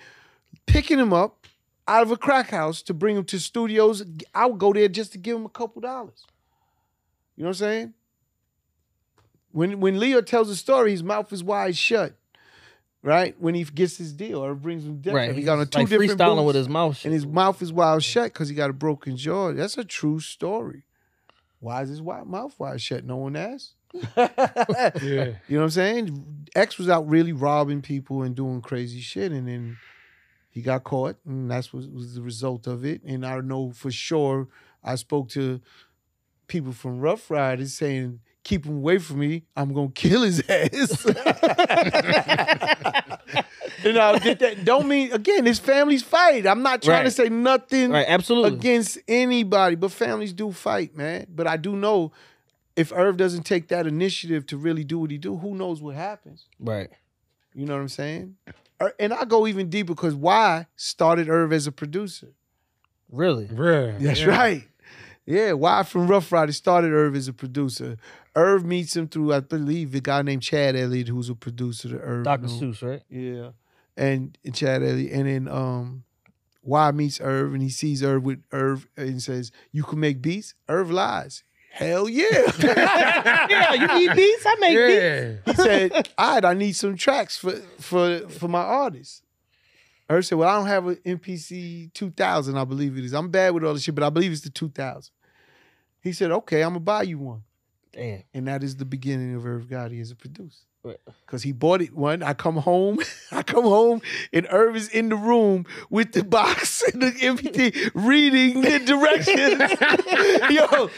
[0.66, 1.46] picking him up
[1.86, 4.04] out of a crack house to bring him to studios.
[4.34, 6.26] I would go there just to give him a couple dollars.
[7.36, 7.94] You know what I'm saying?
[9.52, 12.17] When when Leo tells a story, his mouth is wide shut.
[13.02, 15.14] Right when he gets his deal, or brings him death.
[15.14, 15.34] Right.
[15.34, 17.04] He got on He's two like different freestyling booths, with his mouth.
[17.04, 19.52] and his mouth is wide shut because he got a broken jaw.
[19.52, 20.82] That's a true story.
[21.60, 23.04] Why is his wide mouth wide shut?
[23.04, 23.74] No one asked.
[24.16, 24.92] Yeah.
[25.02, 26.48] You know what I'm saying?
[26.56, 29.76] X was out really robbing people and doing crazy shit, and then
[30.50, 33.02] he got caught, and that's what was the result of it.
[33.04, 34.48] And I know for sure
[34.82, 35.60] I spoke to
[36.48, 39.42] people from Ruff Ryders saying, "Keep him away from me.
[39.54, 41.04] I'm gonna kill his ass."
[43.84, 44.64] and I did that.
[44.64, 46.46] Don't mean again, his families fight.
[46.46, 48.54] I'm not trying to say nothing Right, absolutely.
[48.58, 51.26] against anybody, but families do fight, man.
[51.28, 52.12] But I do know
[52.74, 55.94] if Irv doesn't take that initiative to really do what he do, who knows what
[55.94, 56.46] happens?
[56.58, 56.88] Right.
[57.54, 58.36] You know what I'm saying?
[58.80, 62.28] Er, and I go even deeper because why started Irv as a producer?
[63.10, 63.46] Really?
[63.46, 63.96] Real.
[63.98, 64.26] That's yeah.
[64.26, 64.68] right.
[65.28, 67.98] Yeah, why from Ruff Ryders started Irv as a producer.
[68.34, 71.98] Irv meets him through, I believe, a guy named Chad Elliott, who's a producer to
[71.98, 72.24] Irv.
[72.24, 72.46] Dr.
[72.46, 72.72] knew.
[72.72, 73.02] Seuss, right?
[73.10, 73.50] Yeah.
[73.94, 75.12] And, and Chad Elliott.
[75.12, 76.04] And then um
[76.62, 80.54] Waah meets Irv and he sees Irv with Irv and says, You can make beats?
[80.66, 81.44] Irv lies.
[81.72, 82.50] Hell yeah.
[82.58, 84.44] yeah, you need beats?
[84.46, 85.58] I make beats.
[85.58, 89.20] He said, All right, I need some tracks for for for my artists.
[90.08, 93.12] Irv said, Well, I don't have an MPC 2000, I believe it is.
[93.12, 95.12] I'm bad with all this shit, but I believe it's the 2000.
[96.08, 97.42] He said, Okay, I'm gonna buy you one.
[97.92, 98.22] Damn.
[98.32, 100.64] And that is the beginning of Irv Gotti as a producer.
[101.26, 102.22] Cause he bought it one.
[102.22, 103.00] I come home,
[103.32, 104.00] I come home,
[104.32, 109.60] and Irv is in the room with the box and the MPC reading the directions.
[110.50, 110.88] yo,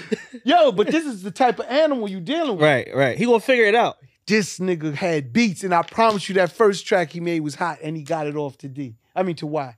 [0.44, 2.62] yo, but this is the type of animal you dealing with.
[2.62, 3.18] Right, right.
[3.18, 3.96] He gonna figure it out.
[4.29, 7.79] This nigga had beats, and I promise you that first track he made was hot,
[7.83, 8.94] and he got it off to D.
[9.16, 9.75] I mean to Waah.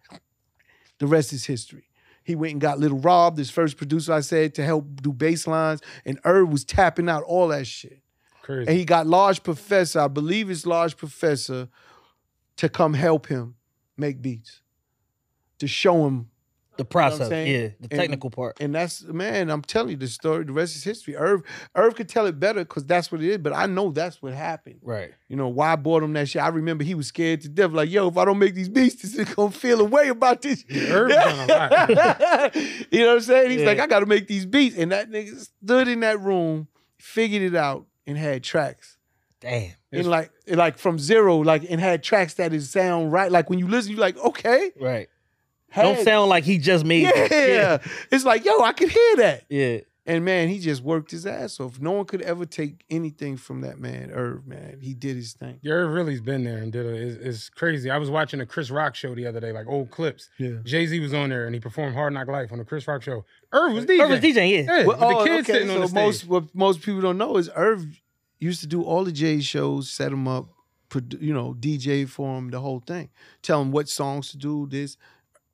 [0.99, 1.85] The rest is history.
[2.25, 5.47] He went and got Little Rob, this first producer I said, to help do bass
[5.47, 8.01] lines, and Irv was tapping out all that shit.
[8.43, 8.69] Crazy.
[8.69, 11.69] And he got Large Professor, I believe it's Large Professor,
[12.57, 13.55] to come help him
[13.97, 14.61] make beats.
[15.59, 16.31] To show him.
[16.79, 17.51] The process, saying?
[17.53, 18.57] yeah, the And- technical part.
[18.61, 21.15] And that's man, I'm telling you the story, the rest is history.
[21.17, 21.43] Irv,
[21.75, 24.33] Irv could tell it better because that's what it is, but I know that's what
[24.33, 24.81] happened.
[24.83, 25.13] Right.
[25.29, 26.43] You know, why I bought him that shit.
[26.43, 27.73] I remember he was scared to death.
[27.73, 30.41] Like, yo, if I don't make these beats, this nigga gonna feel a way about
[30.43, 30.65] this.
[30.71, 32.57] Irv done a lot.
[32.91, 33.51] you know what I'm saying?
[33.51, 33.67] He's Yeah.
[33.67, 34.77] like, I gotta make these beats.
[34.77, 38.97] And that nigga stood in that room, figured it out, and had tracks.
[39.41, 39.73] Damn.
[39.91, 43.31] And like, like from zero, like, and had tracks that is sound right.
[43.31, 44.71] Like when you listen, you're like, okay.
[44.81, 45.09] Right.
[45.73, 47.75] Had- Don't sound like he just made yeah.
[47.75, 47.83] it.
[48.11, 49.45] It's like, yo, I can hear that.
[49.49, 49.79] Yeah.
[50.05, 51.81] And man, he just worked his ass off.
[51.81, 54.79] No one could ever take anything from that man, Irv, man.
[54.83, 55.61] He did his thing.
[55.63, 56.95] Yeah, Irv really's been there and did it.
[57.01, 57.89] It's, it's crazy.
[57.89, 60.29] I was watching a Chris Rock show the other day, like old clips.
[60.39, 60.57] Yeah.
[60.65, 63.03] Jay Z was on there and he performed Hard Knock Life on the Chris Rock
[63.03, 63.25] show.
[63.53, 64.01] Irv was DJ.
[64.01, 64.59] Irv was DJing, yeah.
[64.79, 65.95] Yeah, Well, with oh, the kids okay, sitting on the stage.
[66.05, 67.87] most what most people don't know is Irv
[68.41, 70.49] used to do all the Jay shows, set them up,
[70.91, 73.09] produ- you know, DJ for him, the whole thing.
[73.41, 74.67] Tell him what songs to do.
[74.69, 74.97] This,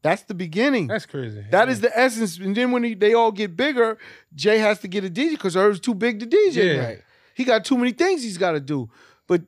[0.02, 0.86] that's the beginning.
[0.86, 1.44] That's crazy.
[1.50, 2.38] That is the essence.
[2.38, 3.98] And then when he, they all get bigger,
[4.34, 6.76] Jay has to get a DJ because Irv's too big to DJ.
[6.76, 6.86] Yeah.
[6.86, 7.02] Right.
[7.34, 8.90] He got too many things he's got to do.
[9.26, 9.42] But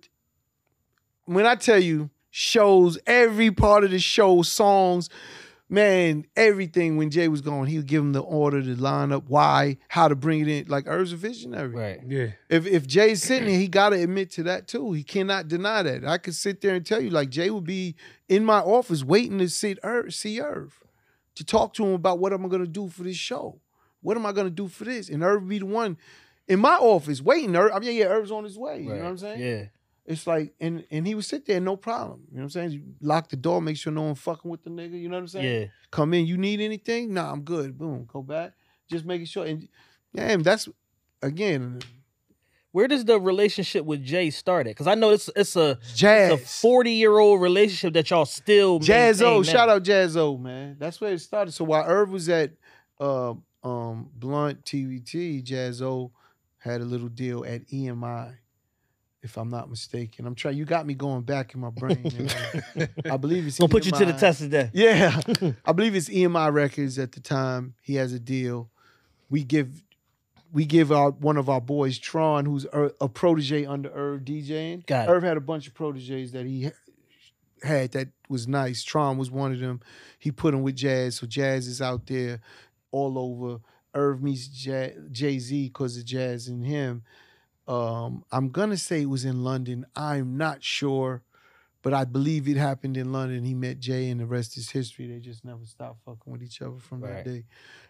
[1.24, 5.08] when I tell you shows, every part of the show, songs,
[5.70, 6.96] man, everything.
[6.96, 10.16] When Jay was going, he would give him the order, the lineup, why, how to
[10.16, 10.66] bring it in.
[10.66, 11.68] Like Irv's a visionary.
[11.68, 12.00] Right.
[12.06, 12.33] Yeah.
[12.50, 14.92] If if Jay's sitting there, he gotta admit to that too.
[14.92, 16.04] He cannot deny that.
[16.04, 17.94] I could sit there and tell you, like Jay would be
[18.28, 20.83] in my office waiting to see Irv, see Irv,
[21.37, 23.61] to talk to him about what am I gonna do for this show.
[24.02, 25.09] What am I gonna do for this?
[25.09, 25.96] And Irv would be the one
[26.48, 27.54] in my office waiting.
[27.54, 28.83] Irv, I mean, yeah, Irv's on his way.
[28.83, 29.40] You know what I'm saying?
[29.40, 29.64] Yeah.
[30.11, 32.23] It's like, and and he would sit there, no problem.
[32.31, 32.70] You know what I'm saying?
[32.73, 35.01] You lock the door, make sure no one fucking with the nigga.
[35.01, 35.62] You know what I'm saying?
[35.62, 35.66] Yeah.
[35.92, 37.14] Come in, you need anything?
[37.14, 37.79] Nah, I'm good.
[37.79, 38.53] Boom, go back.
[38.90, 39.46] Just making sure.
[39.46, 39.68] And
[40.14, 40.68] damn, that's
[41.23, 41.81] again
[42.73, 44.70] Where does the relationship with Jay start at?
[44.73, 46.33] Because I know it's it's a jazz.
[46.33, 50.77] it's a forty year old relationship that y'all still Jaz-O, shout out Jaz-O, man.
[50.79, 51.53] That's where it started.
[51.53, 52.53] So while Irv was at
[52.99, 56.11] uh, um, Blunt TVT, Jaz-O
[56.59, 58.35] had a little deal at EMI,
[59.22, 60.26] if I'm not mistaken.
[60.26, 60.56] I'm trying.
[60.56, 62.02] You got me going back in my brain.
[62.74, 62.87] know.
[63.11, 64.70] I believe it's Gonna put you to the test today.
[64.72, 65.20] Yeah,
[65.64, 67.74] I believe it's EMI Records at the time.
[67.83, 68.70] He has a deal.
[69.28, 69.83] We give.
[70.52, 74.85] We give our one of our boys, Tron, who's Ir- a protege under Irv DJing.
[74.85, 75.12] Got it.
[75.12, 76.72] Irv had a bunch of proteges that he
[77.62, 78.83] had that was nice.
[78.83, 79.80] Tron was one of them.
[80.18, 82.40] He put him with Jazz, so Jazz is out there
[82.90, 83.61] all over.
[83.94, 87.02] Irv meets Jay Z because of Jazz and him.
[87.70, 89.87] Um, I'm gonna say it was in London.
[89.94, 91.22] I'm not sure,
[91.83, 93.44] but I believe it happened in London.
[93.44, 95.06] He met Jay, and the rest is history.
[95.06, 97.22] They just never stopped fucking with each other from Right.
[97.22, 97.44] that day.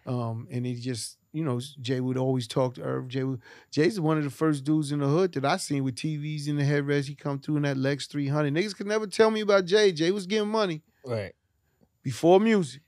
[0.05, 3.07] Um, and he just, you know, Jay would always talk to Irv.
[3.07, 3.41] Jay, would,
[3.71, 6.57] Jay's one of the first dudes in the hood that I seen with TVs in
[6.57, 7.07] the headrest.
[7.07, 8.53] He come through in that Lex 300.
[8.53, 9.91] Niggas could never tell me about Jay.
[9.91, 11.33] Jay was getting money Right.
[12.03, 12.83] before music.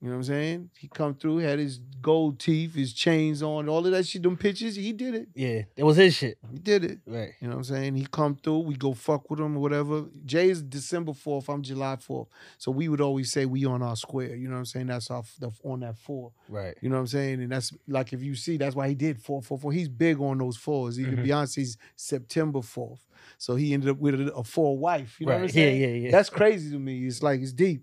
[0.00, 0.70] You know what I'm saying?
[0.78, 4.22] He come through, had his gold teeth, his chains on, all of that shit.
[4.22, 5.28] Them pictures, he did it.
[5.34, 5.62] Yeah.
[5.76, 6.38] It was his shit.
[6.52, 7.00] He did it.
[7.04, 7.32] Right.
[7.40, 7.96] You know what I'm saying?
[7.96, 10.04] He come through, we go fuck with him or whatever.
[10.24, 12.28] Jay is December 4th, I'm July 4th.
[12.58, 14.36] So we would always say we on our square.
[14.36, 14.86] You know what I'm saying?
[14.86, 16.30] That's our the, on that four.
[16.48, 16.76] Right.
[16.80, 17.42] You know what I'm saying?
[17.42, 19.72] And that's like if you see, that's why he did four, four, four.
[19.72, 21.00] He's big on those fours.
[21.00, 21.26] Even Mhm.
[21.26, 23.00] Beyonce's September 4th.
[23.36, 25.16] So he ended up with a, a four wife.
[25.18, 25.54] You know what I'm Right.
[25.56, 25.80] Yeah, saying?
[25.80, 26.10] yeah, yeah.
[26.12, 27.04] That's crazy to me.
[27.04, 27.82] It's like it's deep.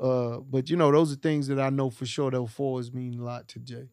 [0.00, 3.18] Uh, but you know, those are things that I know for sure those fours mean
[3.18, 3.88] a lot to Jay.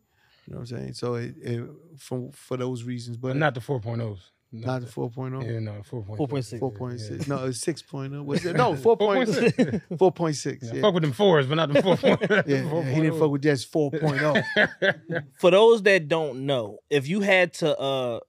[0.46, 0.94] You know what I'm saying?
[0.94, 4.20] So it, it for for those reasons, but But not the 4.0s.
[4.54, 5.44] not the 4.0.
[5.44, 6.18] Yeah, no, 4.6.
[6.18, 6.60] 4.6.
[6.60, 7.28] 4.6.
[7.28, 8.22] No, it's 6.0.
[8.24, 8.56] What's it?
[8.56, 9.82] No, 4.6.
[9.90, 9.98] 4.6.
[9.98, 10.64] 4.6.
[10.64, 10.82] Yeah, Yeah.
[10.82, 12.48] Fuck with them fours, but not the 4.0.
[12.48, 15.24] Yeah, yeah, he didn't fuck with just 4.0.
[15.40, 18.20] For those that don't know, if you had to uh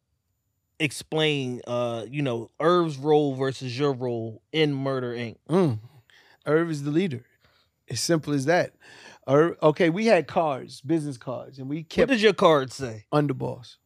[0.81, 5.37] explain uh, you know, Irv's role versus your role in Murder Inc.
[5.49, 5.79] Mm.
[6.47, 7.25] Irv is the leader.
[7.91, 8.75] As simple as that.
[9.27, 11.91] Irv, okay, we had cards, business cards, and we kept.
[11.91, 13.05] What kept does your card say?
[13.13, 13.77] underboss.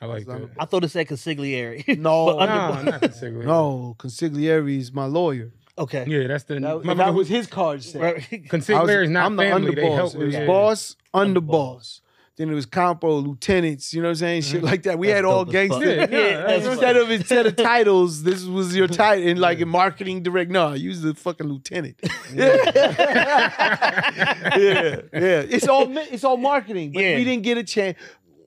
[0.00, 0.50] I like that.
[0.58, 1.84] I thought it said consigliere.
[1.98, 3.44] No, No, not consigliere.
[3.44, 5.50] no, consigliere is my lawyer.
[5.76, 6.04] okay.
[6.06, 8.00] Yeah, that's the That, motherfucker that who- was his card set.
[8.02, 8.14] Right.
[8.32, 9.74] I was- consigliere is not I'm the family.
[9.74, 9.94] They underboss.
[9.96, 10.46] help It was yeah.
[10.46, 11.34] boss, Underboss.
[11.34, 12.00] underboss.
[12.38, 13.92] Then it was capo, lieutenants.
[13.92, 14.42] You know what I'm saying?
[14.42, 14.66] Shit mm-hmm.
[14.66, 14.96] like that.
[14.96, 15.84] We That's had all gangster.
[15.84, 19.26] Yeah, yeah, Yeah, Instead of instead of titles, this was your title.
[19.28, 21.96] And like in marketing direct, no, I use the fucking lieutenant.
[22.32, 22.54] yeah,
[24.56, 25.00] yeah.
[25.12, 26.92] It's all it's all marketing.
[26.92, 27.16] But Yeah.
[27.16, 27.98] we didn't get a chance.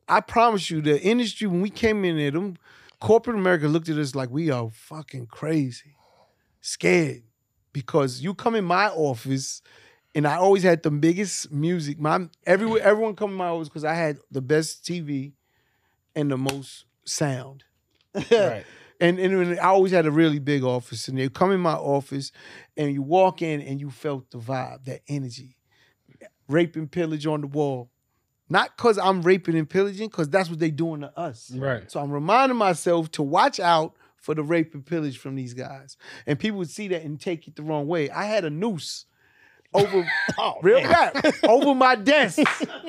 [0.07, 2.55] I promise you, the industry when we came in there, them
[3.01, 5.97] corporate America looked at us like we are fucking crazy,
[6.61, 7.23] scared
[7.73, 9.61] because you come in my office.
[10.13, 11.99] And I always had the biggest music.
[11.99, 15.33] My everyone come in my office because I had the best TV
[16.15, 17.63] and the most sound.
[18.31, 18.65] Right.
[19.01, 21.73] And, and and I always had a really big office, and you come in my
[21.73, 22.31] office,
[22.77, 25.57] and you walk in, and you felt the vibe, that energy,
[26.47, 27.89] rape and pillage on the wall.
[28.47, 31.49] Not because I'm raping and pillaging, because that's what they doing to us.
[31.51, 31.91] Right.
[31.91, 35.97] So I'm reminding myself to watch out for the rape and pillage from these guys,
[36.27, 38.11] and people would see that and take it the wrong way.
[38.11, 39.07] I had a noose
[39.73, 40.07] over
[40.37, 42.39] Oh, real rap over my desk.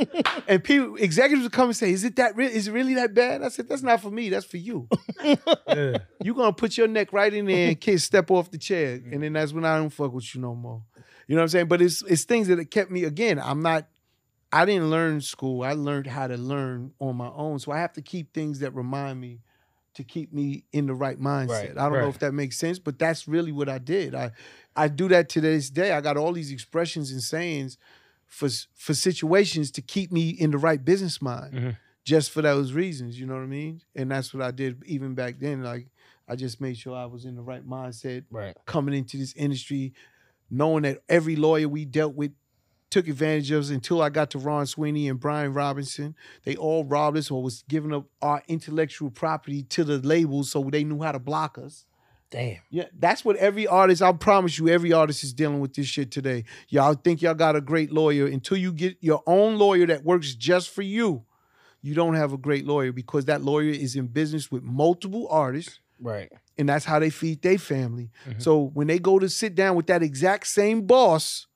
[0.49, 2.51] and people executives would come and say, Is it that real?
[2.51, 3.43] Is it really that bad?
[3.43, 4.89] I said, That's not for me, that's for you.
[5.69, 5.99] Yeah.
[6.23, 9.01] you gonna put your neck right in there and kiss step off the chair.
[9.11, 10.83] And then that's when I don't fuck with you no more.
[11.27, 11.69] You know what I'm saying?
[11.69, 13.39] But it's it's things that kept me again.
[13.39, 13.87] I'm not
[14.53, 15.63] I didn't learn school.
[15.63, 17.59] I learned how to learn on my own.
[17.59, 19.41] So I have to keep things that remind me
[19.95, 21.49] to keep me in the right mindset.
[21.49, 24.15] Right, I don't know if that makes sense, but that's really what I did.
[24.15, 24.33] I
[24.77, 25.93] I do that to this day.
[25.93, 27.77] I got all these expressions and sayings
[28.27, 31.55] for for situations to keep me in the right business mind.
[31.55, 31.77] Mhm.
[32.05, 33.83] Just for those reasons, you know what I mean?
[33.95, 35.63] And that's what I did even back then.
[35.63, 35.89] Like
[36.27, 38.57] I just made sure I was in the right mindset Right.
[38.67, 39.93] coming into this industry,
[40.51, 42.33] knowing that every lawyer we dealt with
[42.91, 46.15] took advantage of us until I got to Ron Sweeney and Brian Robinson.
[46.45, 50.63] They all robbed us or was giving up our intellectual property to the labels so
[50.65, 51.87] they knew how to block us.
[52.33, 52.57] Damn.
[52.71, 56.11] Yeah, that's what every artist, I promise you, every artist is dealing with this shit
[56.11, 56.45] today.
[56.69, 60.35] Y'all think y'all got a great lawyer until you get your own lawyer that works
[60.35, 61.25] just for you.
[61.83, 65.79] You don't have a great lawyer because that lawyer is in business with multiple artists
[66.01, 66.33] Right.
[66.57, 68.11] and that's how they feed their family.
[68.27, 68.41] Mhm.
[68.43, 71.47] So when they go to sit down with that exact same boss,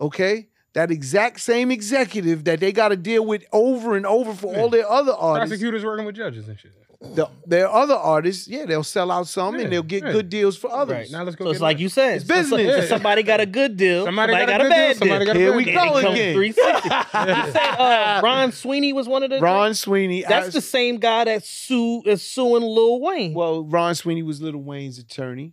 [0.00, 4.56] okay, that exact same executive that they got to deal with over and over for
[4.56, 5.50] all their other artists.
[5.50, 6.72] Prosecutors working with judges and shit.
[7.14, 10.12] The, there are other artists, yeah, they'll sell out some Yeah, and they'll get yeah.
[10.12, 10.94] good deals for others.
[10.96, 11.46] Right now, let's go.
[11.46, 11.82] So it's like mine.
[11.82, 12.88] you said, It's so- so- business.
[12.88, 14.96] so somebody got a good deal, Somebody somebody, got got, a a good deal, bad
[14.96, 15.26] somebody deal.
[15.26, 15.74] got a Here bad we deal.
[15.74, 16.34] go And it comes again.
[16.34, 16.88] 360.
[17.46, 19.40] you said uh, Ron Sweeney was one of the.
[19.40, 20.24] Ron Sweeney.
[20.28, 23.34] That's I- the same guy that sue is suing Lil Wayne.
[23.34, 25.52] well, Ron Sweeney was Little Wayne's attorney.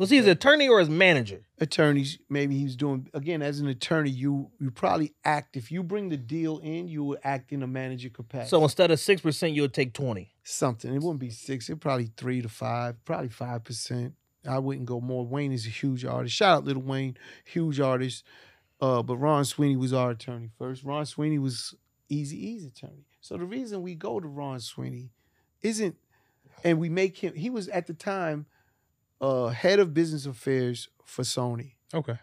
[0.00, 1.42] Was he his attorney or his manager?
[1.58, 4.08] Attorneys, maybe he was doing again as an attorney.
[4.08, 7.66] You you probably act if you bring the deal in, you will act in a
[7.66, 8.48] manager capacity.
[8.48, 10.32] So instead of six percent, you would take twenty.
[10.42, 10.92] something.
[10.92, 11.68] It wouldn't be six.
[11.68, 14.14] It probably three to five, probably five percent.
[14.48, 15.26] I wouldn't go more.
[15.26, 16.34] Wayne is a huge artist.
[16.34, 18.24] Shout out Little Wayne, huge artist.
[18.80, 20.82] Uh, but Ron Sweeney was our attorney first.
[20.82, 21.74] Ron Sweeney was
[22.08, 23.04] Easy E's attorney.
[23.20, 25.10] So the reason we go to Ron Sweeney
[25.60, 25.96] isn't,
[26.64, 27.34] and we make him.
[27.34, 28.46] He was at the time
[29.20, 31.72] uh, head of business affairs for Sony.
[31.92, 32.18] Okay.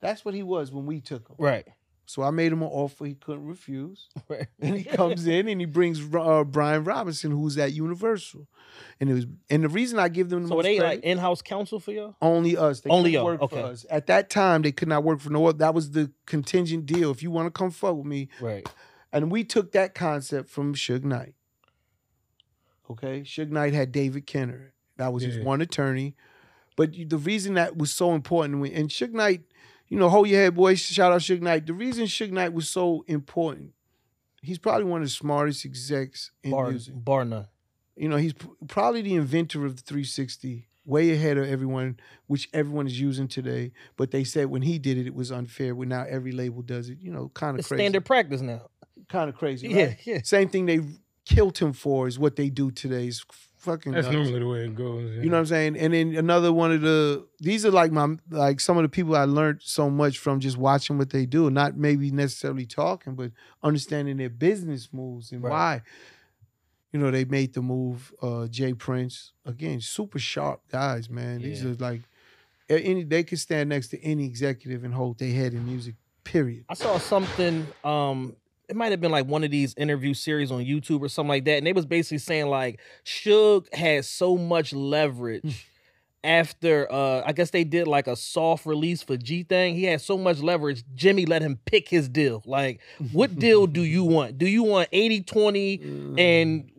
[0.00, 1.36] That's what he was when we took him.
[1.38, 1.66] Right.
[2.08, 4.08] So I made him an offer he couldn't refuse.
[4.28, 4.46] Right.
[4.60, 8.46] And he comes in and he brings uh, Brian Robinson, who's at Universal,
[9.00, 11.42] and it was and the reason I give them the So they credit, like in-house
[11.42, 12.14] counsel for you?
[12.20, 12.80] only us.
[12.80, 13.56] They Only work okay.
[13.56, 14.62] for us at that time.
[14.62, 15.58] They could not work for no other.
[15.58, 17.10] That was the contingent deal.
[17.12, 18.68] If you want to come fuck with me, Right.
[19.12, 21.34] and we took that concept from Suge Knight.
[22.90, 24.72] Okay, Suge Knight had David Kenner.
[24.96, 26.14] That was his one attorney.
[26.76, 29.42] But the reason that was so important, when- and Suge Knight,
[29.88, 30.80] you know, hold your head, boys.
[30.80, 31.66] Shout out Suge Knight.
[31.66, 33.72] The reason Suge Knight was so important,
[34.42, 36.94] he's probably one of the smartest execs in Bar, music.
[36.96, 37.46] bar none.
[37.96, 38.34] You know, he's
[38.68, 43.72] probably the inventor of the 360, way ahead of everyone, which everyone is using today.
[43.96, 45.74] But they said when he did it, it was unfair.
[45.74, 46.98] But now every label does it.
[47.00, 47.80] You know, kind of crazy.
[47.82, 48.68] standard practice now.
[49.08, 49.68] Kind of crazy.
[49.68, 50.18] Yeah, yeah.
[50.24, 50.80] Same thing they
[51.24, 53.06] killed him for is what they do today.
[53.06, 53.24] Is
[53.66, 53.92] fucking.
[53.92, 54.14] That's nuts.
[54.16, 55.16] normally the way it goes.
[55.16, 55.76] You know what I'm saying?
[55.76, 59.14] And then another one of the these are like my like some of the people
[59.16, 63.32] I learned so much from just watching what they do, not maybe necessarily talking, but
[63.62, 65.50] understanding their business moves and Right.
[65.50, 65.82] why.
[66.92, 68.12] You know, they made the move.
[68.22, 68.72] Uh, J.
[68.72, 71.42] Prince again, super sharp guys, man.
[71.42, 71.70] These Yeah.
[71.72, 72.02] are like
[72.68, 75.96] any they could stand next to any executive and hold their head in music.
[76.24, 76.64] Period.
[76.68, 77.66] I saw something.
[77.84, 78.34] Um,
[78.68, 81.44] it might have been like one of these interview series on YouTube or something like
[81.44, 85.68] that, and they was basically saying like Suge had so much leverage
[86.24, 86.90] after.
[86.92, 89.74] Uh, I guess they did like a soft release for G Thing.
[89.74, 90.82] He had so much leverage.
[90.94, 92.42] Jimmy let him pick his deal.
[92.44, 92.80] Like,
[93.12, 94.38] what deal do you want?
[94.38, 96.70] Do you want 80-20 and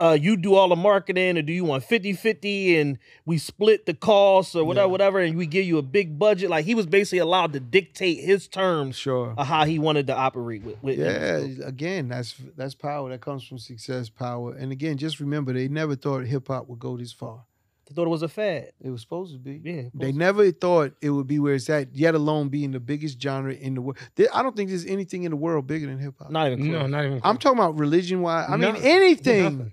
[0.00, 3.94] uh, you do all the marketing, or do you want 50-50 and we split the
[3.94, 4.90] costs or whatever, Yeah.
[4.90, 6.50] whatever, and we give you a big budget?
[6.50, 9.34] Like he was basically allowed to dictate his terms Sure.
[9.36, 10.82] of how he wanted to operate with.
[10.82, 13.10] with Yeah, again, that's that's power.
[13.10, 14.54] That comes from success, power.
[14.54, 17.44] And again, just remember, they never thought hip hop would go this far.
[17.86, 18.72] They thought it was a fad.
[18.80, 19.60] It was supposed to be.
[19.64, 23.20] Yeah, They never thought it would be where it's at, yet alone being the biggest
[23.22, 23.96] genre in the world.
[24.34, 26.30] I don't think there's anything in the world bigger than hip hop.
[26.30, 26.72] not even close.
[26.72, 27.20] No, not even.
[27.22, 28.46] I'm talking about religion wise.
[28.50, 29.42] I mean, No, anything.
[29.44, 29.72] nothing.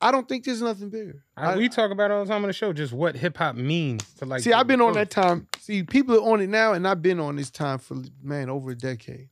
[0.00, 1.22] I don't think there's nothing bigger.
[1.36, 3.36] I, I- we talk about it all the time on the show, just what hip
[3.36, 4.40] hop means to like.
[4.42, 5.46] see, I've been on that time.
[5.60, 8.70] See, people are on it now, and I've been on this time for man over
[8.70, 9.28] a decade.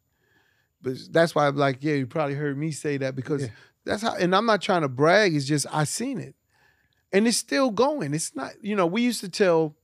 [0.81, 3.49] But that's why I'm like, yeah, you probably heard me say that because Yeah.
[3.85, 4.15] that's how.
[4.17, 5.35] And I'm not trying to brag.
[5.35, 6.35] It's just I seen it,
[7.13, 8.15] and it's still going.
[8.15, 8.53] It's not.
[8.63, 9.75] You know, we used to tell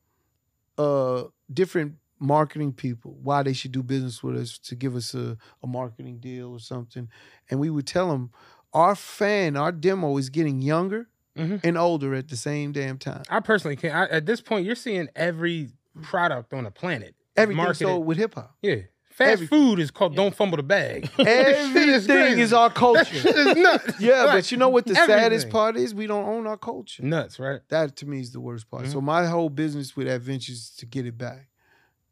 [0.76, 5.36] uh different marketing people why they should do business with us to give us a,
[5.62, 7.08] a marketing deal or something,
[7.50, 8.30] and we would tell them
[8.72, 11.60] our fan, our demo is getting younger Mhm.
[11.64, 13.22] and older at the same damn time.
[13.30, 13.94] I personally can't.
[13.94, 15.70] I, at this point, you're seeing every
[16.02, 17.14] product on the planet.
[17.36, 18.56] Everything marketed- sold with hip hop.
[18.60, 18.80] Yeah.
[19.18, 22.40] Fast Every- food is called "Don't Fumble the Bag." This shit is Everything crazy.
[22.40, 23.04] is our That culture.
[23.04, 23.94] shit is nuts.
[24.00, 25.94] Yeah, Like, but you know what the saddest part is?
[25.94, 27.02] We don't own our culture.
[27.02, 27.60] Nuts, right?
[27.68, 28.84] That to me is the worst part.
[28.84, 28.92] Mm-hmm.
[28.92, 31.48] So my whole business with Add Ventures is to get it back.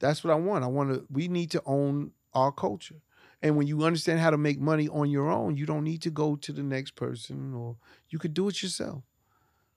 [0.00, 0.64] That's what I want.
[0.64, 1.06] I want to.
[1.10, 2.96] We need to own our culture.
[3.42, 6.10] And when you understand how to make money on your own, you don't need to
[6.10, 7.76] go to the next person, or
[8.10, 9.04] you could do it yourself.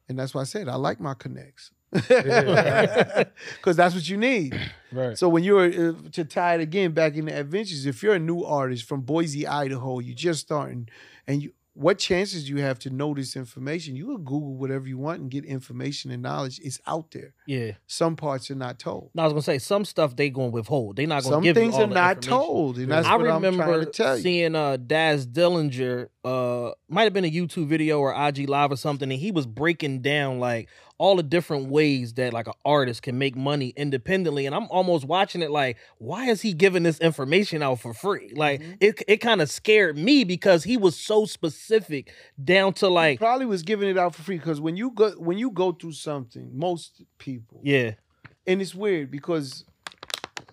[0.07, 4.59] And that's why I said I like my connects, because that's what you need.
[4.91, 5.15] Right.
[5.15, 8.15] So when you're uh, to tie it again back in the Add Ventures, if you're
[8.15, 10.89] a new artist from Boise, Idaho, you're just starting,
[11.27, 13.95] and you what chances do you have to know this information?
[13.95, 16.59] You can Google whatever you want and get information and knowledge.
[16.61, 17.33] It's out there.
[17.47, 17.73] Yeah.
[17.87, 19.11] Some parts are not told.
[19.13, 20.97] No, I was gonna say some stuff they gonna withhold.
[20.97, 23.27] They not gonna Some give things you all are not told, and that's I what
[23.27, 24.23] I'm remember trying to tell you.
[24.23, 28.77] seeing uh Daz Dillinger, uh might have been a YouTube video or IG live or
[28.77, 30.67] something, and he was breaking down like
[30.99, 34.45] all the different ways that like an artist can make money independently.
[34.45, 38.31] And I'm almost watching it like, why is he giving this information out for free?
[38.35, 38.73] Like Mm-hmm.
[38.81, 43.45] it it kind of scared me because he was so specific down to like, Probably
[43.47, 46.51] was giving it out for free because when you go when you go through something,
[46.53, 47.93] most people, yeah,
[48.45, 49.63] and it's weird because,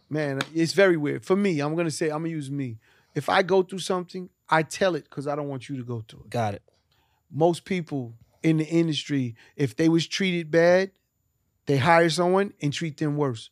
[0.08, 1.60] man, it's very weird for me.
[1.60, 2.78] I'm gonna say I'm gonna use me.
[3.14, 6.04] If I go through something, I tell it because I don't want you to go
[6.06, 6.30] through it.
[6.30, 6.62] got it.
[7.32, 10.90] most people in the industry, if they was treated bad,
[11.66, 13.50] they hire someone and treat them worse.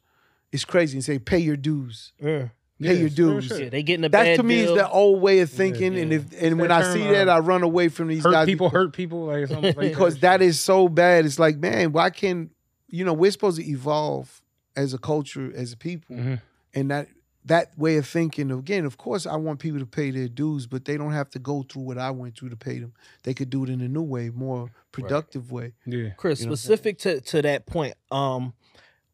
[0.53, 2.13] It's crazy and say pay your dues.
[2.21, 2.49] Yeah.
[2.81, 3.47] Pay your dues.
[3.47, 3.61] sure.
[3.63, 6.11] Yeah, they getting a That bad to me is the old way of thinking, and
[6.11, 6.19] yeah.
[6.19, 8.47] if and when I see term, that, uh, I run away from these Hurt guys
[8.47, 11.25] people, hurt people, like something like because that is so bad.
[11.25, 12.51] It's like, man, why can't
[12.89, 14.43] you know we're supposed to evolve
[14.77, 16.41] as a culture, as a people, Mhm.
[16.75, 17.09] and that
[17.47, 18.51] that way of thinking.
[18.51, 21.39] Again, of course, I want people to pay their dues, but they don't have to
[21.39, 22.93] go through what I went through to pay them.
[23.23, 25.73] They could do it in a new way, more productive way.
[25.85, 26.11] Yeah.
[26.17, 26.77] Chris, You know what I'm saying?
[26.79, 28.55] specific to, to that point, um,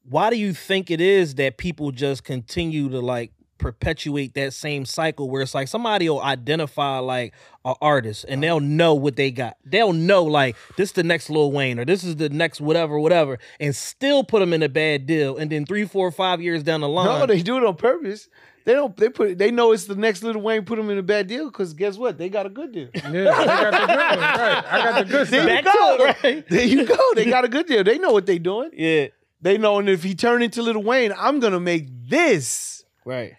[0.08, 4.84] why do you think it is that people just continue to like perpetuate that same
[4.84, 7.34] cycle where it's like somebody will identify like
[7.64, 8.40] an artist and uh-huh.
[8.40, 9.56] they'll know what they got.
[9.64, 12.98] They'll know like this is the next Lil Wayne or this is the next whatever,
[12.98, 15.36] whatever, and still put them in a bad deal.
[15.36, 18.28] And then three, four, five years down the line, No, they do it on purpose.
[18.66, 18.94] They don't.
[18.94, 19.38] They put.
[19.38, 20.66] They know it's the next little Wayne.
[20.66, 22.18] Put them in a bad deal because guess what?
[22.18, 22.88] They got a good deal.
[22.94, 24.18] Yeah, I got the good one.
[24.18, 24.64] Right.
[24.70, 25.64] I got the good There stuff.
[25.64, 26.04] you go.
[26.04, 26.44] it, right?
[26.50, 26.96] There you go.
[27.14, 27.82] They got a good deal.
[27.82, 28.70] They know what they're doing.
[28.74, 29.06] yeah,
[29.40, 32.84] They know, and if he turn into Little Wayne, I'm gonna make this.
[33.06, 33.32] right.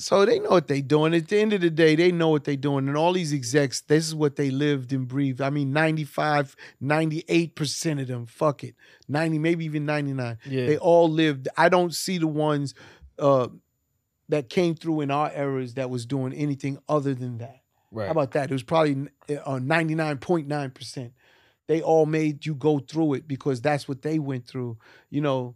[0.00, 1.14] So they know what they're doing.
[1.14, 2.88] At the end of the day, they know what they're doing.
[2.88, 5.40] And all these execs, this is what they lived and breathed.
[5.40, 8.74] I mean, 95, 98% of them, fuck it.
[9.08, 10.38] 90, maybe even 99.
[10.46, 10.66] Yeah.
[10.66, 11.48] They all lived.
[11.56, 12.74] I don't see the ones
[13.18, 13.48] uh,
[14.30, 17.60] that came through in our eras that was doing anything other than that.
[17.90, 18.06] Right.
[18.06, 18.50] How about that?
[18.50, 21.10] It was probably uh, 99.9%.
[21.66, 24.78] They all made you go through it because that's what they went through.
[25.10, 25.54] You know,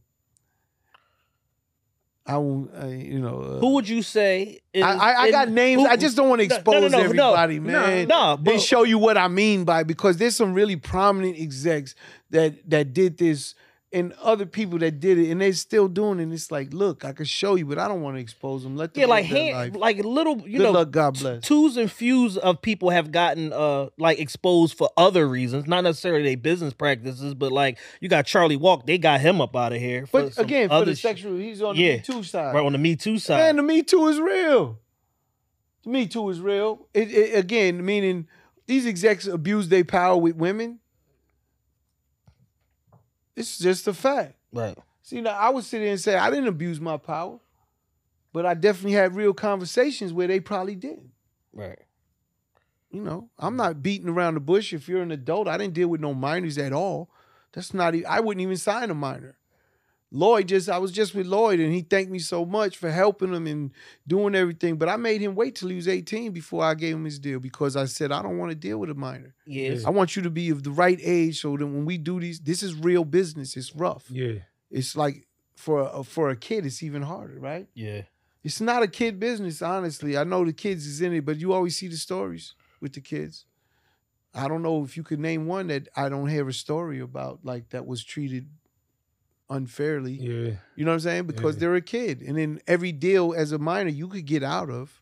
[2.26, 3.40] I won't, uh, you know.
[3.40, 4.60] Uh, Who would you say?
[4.72, 5.82] Is, I, I, I got names.
[5.82, 7.04] who- I just don't want to expose no, no, no.
[7.34, 8.08] everybody, man.
[8.08, 11.94] no, they but- show you what I mean by because there's some really prominent execs
[12.30, 13.54] that that did this
[13.94, 16.24] and other people that did it and they're still doing it.
[16.24, 18.76] And it's like, look, I can show you, but I don't want to expose them.
[18.76, 21.42] Let them Yeah, like hand, like little, you Good know, luck, God bless.
[21.44, 26.24] twos and fews of people have gotten uh like exposed for other reasons, not necessarily
[26.24, 29.78] their business practices, but like you got Charlie Walk, they got him up out of
[29.80, 30.06] here.
[30.12, 31.92] But again, for the sexual, he's on Yeah.
[31.92, 32.54] the Me Too side.
[32.54, 33.36] right on the Me Too side.
[33.38, 34.78] Man, the Me Too is real.
[35.84, 36.88] The Me Too is real.
[36.94, 38.26] It, it- again, meaning
[38.66, 40.80] these execs abuse their power with women.
[43.36, 44.34] It's just a fact.
[44.52, 44.76] right.
[45.02, 47.38] See, now I would sit there and say I didn't abuse my power,
[48.32, 51.10] but I definitely had real conversations where they probably did.
[51.52, 51.78] Right.
[52.90, 54.72] You know, I'm not beating around the bush.
[54.72, 57.10] If you're an adult, I didn't deal with no minors at all.
[57.52, 57.94] That's not.
[57.94, 59.36] Even, I wouldn't even sign a minor.
[60.10, 60.68] Lloyd just.
[60.68, 63.72] I was just with Lloyd, and he thanked me so much for helping him and
[64.06, 64.76] doing everything.
[64.76, 67.40] But I made him wait till he was 18 before I gave him his deal
[67.40, 69.34] because I said I don't want to deal with a minor.
[69.46, 69.84] Yes.
[69.84, 72.40] I want you to be of the right age so that when we do these,
[72.40, 73.56] this is real business.
[73.56, 74.04] It's rough.
[74.08, 74.40] Yeah.
[74.70, 75.26] It's like
[75.56, 77.66] for a, for a kid, it's even harder, right?
[77.74, 78.02] Yeah.
[78.44, 80.16] It's not a kid business, honestly.
[80.18, 83.00] I know the kids is in it, but you always see the stories with the
[83.00, 83.46] kids.
[84.34, 87.40] I don't know if you could name one that I don't hear a story about,
[87.44, 88.48] like that was treated
[89.50, 90.12] unfairly.
[90.12, 90.52] Yeah.
[90.76, 91.24] You know what I'm saying?
[91.26, 91.60] Because Yeah.
[91.60, 95.00] they're a kid, and then every deal as a minor you could get out of.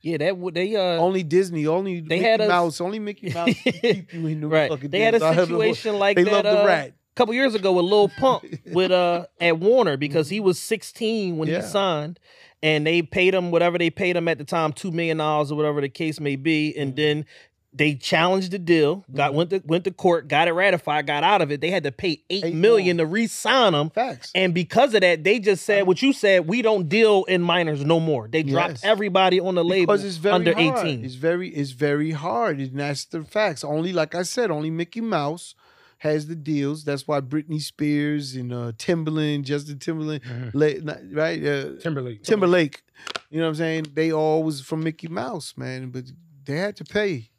[0.00, 3.30] Yeah, that would they uh Only Disney, only They Mickey had a- Mouse, only Mickey
[3.34, 4.70] Mouse can keep you in the right.
[4.70, 5.32] fucking They had a deals.
[5.38, 6.92] I situation like They that love the uh, rat.
[7.16, 11.48] couple years ago with Lil Pump with uh at Warner because he was 16 when
[11.48, 11.62] Yeah.
[11.62, 12.20] he signed
[12.62, 15.56] and they paid him whatever they paid him at the time, two million dollars or
[15.56, 16.96] whatever the case may be, and Mm-hmm.
[16.96, 17.26] then
[17.72, 21.42] they challenged the deal, got went to went to court, got it ratified, got out
[21.42, 21.60] of it.
[21.60, 23.90] They had to pay eight Eight million to re-sign them.
[23.90, 24.32] Facts.
[24.34, 26.48] And because of that, they just said what you said.
[26.48, 28.26] We don't deal in minors no more.
[28.26, 28.84] They dropped Yes.
[28.84, 30.86] everybody on the label because it's very under hard.
[30.86, 31.04] 18.
[31.04, 33.62] It's very it's very hard, and that's the facts.
[33.62, 35.54] Only like I said, only Mickey Mouse
[35.98, 36.84] has the deals.
[36.84, 40.22] That's why Britney Spears and uh, Timberland, Justin Timberland,
[40.54, 41.44] la- not- right?
[41.44, 42.22] Uh, Timberlake.
[42.22, 42.82] Timberlake.
[43.30, 43.86] You know what I'm saying?
[43.94, 46.04] They all was from Mickey Mouse, man, but
[46.44, 47.30] they had to pay.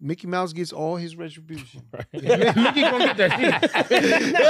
[0.00, 1.82] Mickey Mouse gets all his retribution.
[2.12, 4.48] Mickey gonna get that.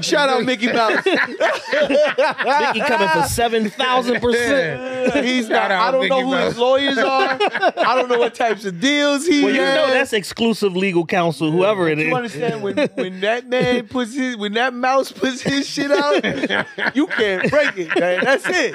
[0.04, 1.04] Shout out Mickey Mouse.
[1.06, 5.24] Mickey coming for seven thousand percent.
[5.24, 6.48] He's Shout not, out I don't Mickey know who Mouse.
[6.52, 7.38] his lawyers are.
[7.40, 11.50] I don't know what types of deals he Well, you know that's exclusive legal counsel,
[11.50, 12.14] whoever it You is.
[12.14, 16.24] understand when when that man puts his when that mouse puts his shit out,
[16.94, 18.24] you can't break it, man.
[18.24, 18.74] That's it.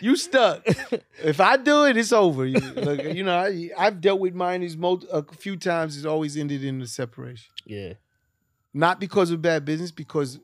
[0.00, 0.66] You stuck.
[1.22, 2.44] If I do it, it's over.
[2.44, 5.96] You, look, you know, I, I've dealt with minors most a few times.
[5.96, 7.94] It's always ended in a separation, Yeah,
[8.74, 10.38] not because of bad business, because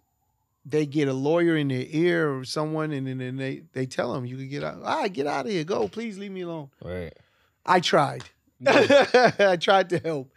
[0.65, 4.25] they get a lawyer in their ear or someone, and then they they tell them
[4.25, 4.83] you can get out.
[4.83, 5.65] All right, get out of here.
[5.65, 6.71] Go, please leave me alone.
[6.83, 7.13] right.
[7.67, 8.25] I tried.
[8.67, 10.33] I tried to help.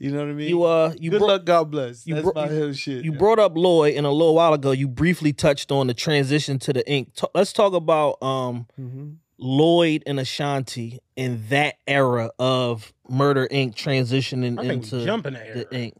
[0.00, 0.48] You know what I mean?
[0.48, 2.06] You uh, you Good bro- luck, God bless.
[2.06, 3.04] you That's bro- my hell shit.
[3.04, 6.58] you brought up Lloyd, and a little while ago, you briefly touched on the transition
[6.60, 7.12] to the ink.
[7.14, 9.10] Ta- let's talk about um hmm
[9.42, 13.74] Lloyd and Ashanti in that era of Murder Inc.
[13.74, 15.58] transitioning I think into jumping the era.
[15.58, 15.92] the Inc.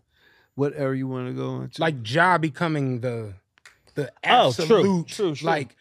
[0.56, 1.80] What era you want to go into?
[1.80, 3.34] Like Ja becoming the
[3.94, 5.46] the absolute Oh, true, absolute true, true.
[5.46, 5.76] like.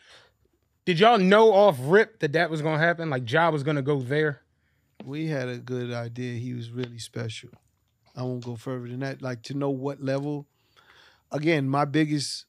[0.86, 3.10] Did y'all know off rip that that was gonna happen?
[3.10, 4.42] Like Ja was gonna go there.
[5.06, 6.38] we had a good idea.
[6.40, 7.50] He was really special.
[8.16, 9.22] I won't go further than that.
[9.22, 10.48] Like to know what level.
[11.32, 12.46] Again, my biggest,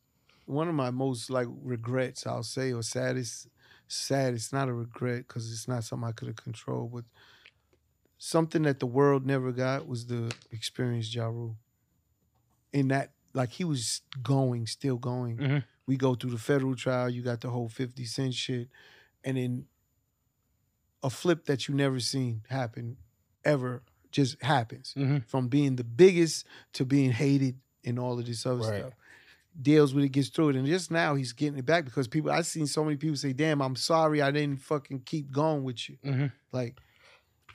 [0.47, 3.49] one of my most like regrets, I'll say, or saddest,
[3.89, 4.35] sad.
[4.35, 7.05] It's not a regret because it's not something I could have controlled, but
[8.19, 11.57] something that the world never got was the experience Ja Rule.
[12.73, 15.37] In that, like he was going, still going.
[15.39, 15.65] Mhm.
[15.87, 17.11] We go through the federal trial.
[17.11, 18.69] You got the whole Fifty Cent shit,
[19.25, 19.67] and then
[21.03, 22.97] a flip that you never seen happen
[23.45, 25.25] ever just happens Mhm.
[25.27, 28.81] from being the biggest to being hated and all of this other Right.
[28.81, 28.95] stuff
[29.61, 32.31] deals with it gets through it and just now he's getting it back because people
[32.31, 35.89] i've seen so many people say damn i'm sorry i didn't fucking keep going with
[35.89, 36.33] you Mhm.
[36.53, 36.79] like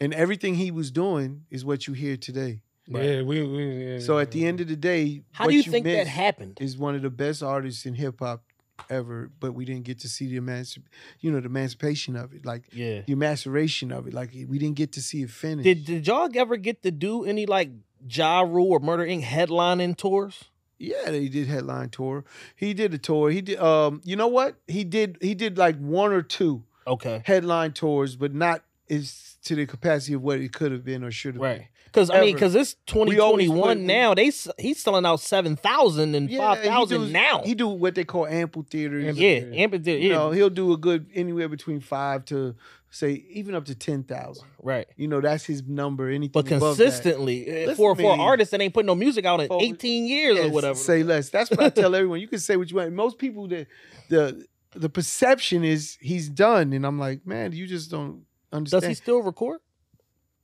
[0.02, 3.42] and everything he was doing is what you hear today Yeah, we.
[3.48, 6.06] we yeah, so at the end of the day How what do you think that
[6.08, 6.58] happened?
[6.60, 8.44] is one of the best artists in hip-hop
[8.90, 10.80] ever but we didn't get to see the emanci-
[11.20, 13.02] you know the emancipation of it like Yeah.
[13.08, 16.30] the maceration of it like we didn't get to see it finish Did did y'all
[16.36, 17.70] ever get to do any like
[18.10, 19.24] Ja Rule or Murder Inc.
[19.24, 20.46] headlining tours?
[20.78, 22.26] Yeah, he did headline tour.
[22.56, 23.32] He did a tour.
[23.32, 24.58] He did um you know what?
[24.68, 27.22] He did he did like one or two Okay.
[27.26, 31.12] headline tours, but not is to the capacity of what it could have been or
[31.12, 31.68] should have Right.
[31.96, 34.14] Because I mean, because it's 2021 put- now.
[34.14, 36.38] They he's selling out seven thousand and been.
[36.38, 37.42] five he thousand do- now.
[37.46, 39.18] He do what they call ample theaters.
[39.18, 39.56] yeah, Yeah.
[39.64, 40.04] amphitheater.
[40.04, 42.56] You know, he'll do a good anywhere between five to
[42.90, 44.46] say even up to ten thousand.
[44.62, 44.88] right.
[44.98, 46.10] You know, that's his number.
[46.10, 46.84] Anything But above that.
[46.84, 48.24] consistently, uh, Listen for to for an me.
[48.26, 50.76] artist that ain't put no music out in For- 18 years or whatever.
[50.78, 51.30] Say less.
[51.30, 52.20] That's what I tell everyone.
[52.20, 52.92] You can say what you want.
[52.94, 53.68] Most people that
[54.10, 58.82] the the perception is he's done, and I'm like, man, you just don't understand.
[58.82, 59.60] Does he still record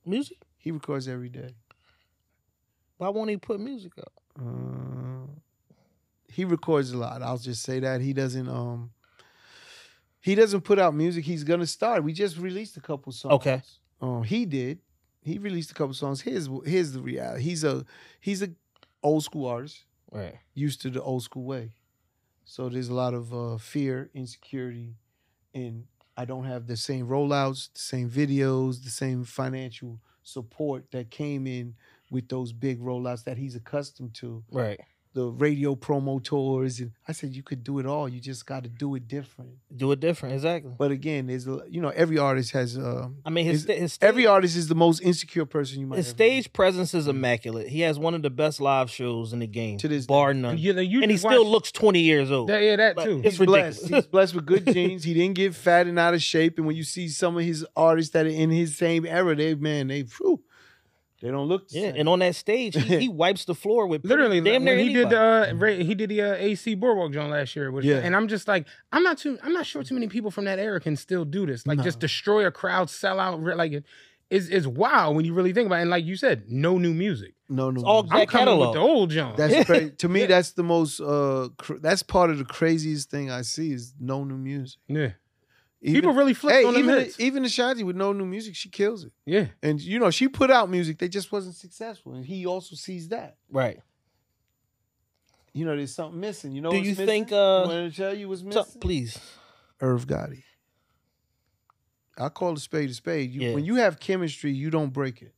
[0.05, 0.37] music?
[0.61, 1.49] He records every day.
[2.97, 4.13] Why won't he put music out?
[4.39, 5.27] Uh,
[6.27, 7.21] he records a lot.
[7.23, 8.47] I'll just say that he doesn't.
[8.47, 8.91] Um,
[10.19, 11.25] he doesn't put out music.
[11.25, 12.03] He's gonna start.
[12.03, 13.33] We just released a couple songs.
[13.33, 13.61] Okay.
[14.01, 14.79] Um, he did.
[15.23, 16.21] He released a couple songs.
[16.21, 17.41] Here's here's the reality.
[17.43, 17.83] He's a
[18.19, 18.49] he's a
[19.03, 20.35] old school artist, Right.
[20.53, 21.71] used to the old school way.
[22.45, 24.93] So there's a lot of uh, fear, insecurity,
[25.55, 25.85] and
[26.15, 31.47] I don't have the same rollouts, the same videos, the same financial support that came
[31.47, 31.75] in
[32.09, 34.43] with those big rollouts that he's accustomed to.
[34.51, 34.79] Right.
[35.13, 38.07] The radio promo tours, and I said you could do it all.
[38.07, 39.51] You just got to do it different.
[39.75, 40.35] Do it different.
[40.35, 40.71] Exactly.
[40.77, 43.75] But again, there's a, you know every artist has um, I mean, his Is- sta-
[43.79, 45.97] his stage, every artist is the most insecure person you might.
[45.97, 46.15] his ever meet.
[46.43, 47.67] stage presence is immaculate.
[47.67, 50.57] He has one of the best live shows in the game, To this bar none.
[50.57, 52.47] You, you and he just still looks 20 years old.
[52.47, 53.21] That, yeah, that Like, too.
[53.25, 53.79] it's He's blessed.
[53.81, 54.05] ridiculous.
[54.05, 55.03] He's blessed with good genes.
[55.03, 56.57] He didn't get fat and out of shape.
[56.57, 59.55] And when you see some of his artists that are in his same era, they
[59.55, 60.41] man, they whew,
[61.21, 61.67] they don't look.
[61.69, 61.95] The Yeah, same.
[61.97, 64.83] and on that stage, he, he wipes the floor with pretty- Literally, damn near when
[64.87, 65.15] he did anybody.
[65.15, 67.97] the uh, Ra- he did the uh, AC Boardwalk Joint last year, which, Yeah.
[67.97, 70.59] and I'm just like, I'm not too, I'm not sure too many people from that
[70.59, 71.65] era can still do this.
[71.67, 73.85] Like, just destroy a crowd, sell out, like it.
[74.29, 75.81] It's, it's wild when you really think about it.
[75.81, 77.33] And like you said, no new music.
[77.49, 78.09] no, no, all no.
[78.11, 78.67] I'm That coming catalog.
[78.69, 79.33] with the old John.
[79.35, 79.91] That's crazy.
[79.91, 81.01] To me, that's the most.
[81.01, 84.79] Uh, cr- that's part of the craziest thing I see is no new music.
[84.87, 85.09] yeah.
[85.83, 87.19] Even, People really flip hey, on even hits.
[87.19, 89.11] even Ashanti with no new music, she kills it.
[89.25, 89.47] yeah.
[89.63, 93.07] And you know, she put out music, they just wasn't successful, and he also sees
[93.09, 93.37] that.
[93.51, 93.79] right.
[95.53, 96.53] You know, there's something missing.
[96.53, 97.05] You know, Do what's you missing?
[97.07, 98.79] think, uh, You want to tell you what's So, missing?
[98.79, 99.19] please.
[99.81, 100.43] Irv Gotti.
[102.17, 103.31] I call a spade a spade.
[103.31, 103.53] You, Yeah.
[103.55, 105.33] When you have chemistry, you don't break it.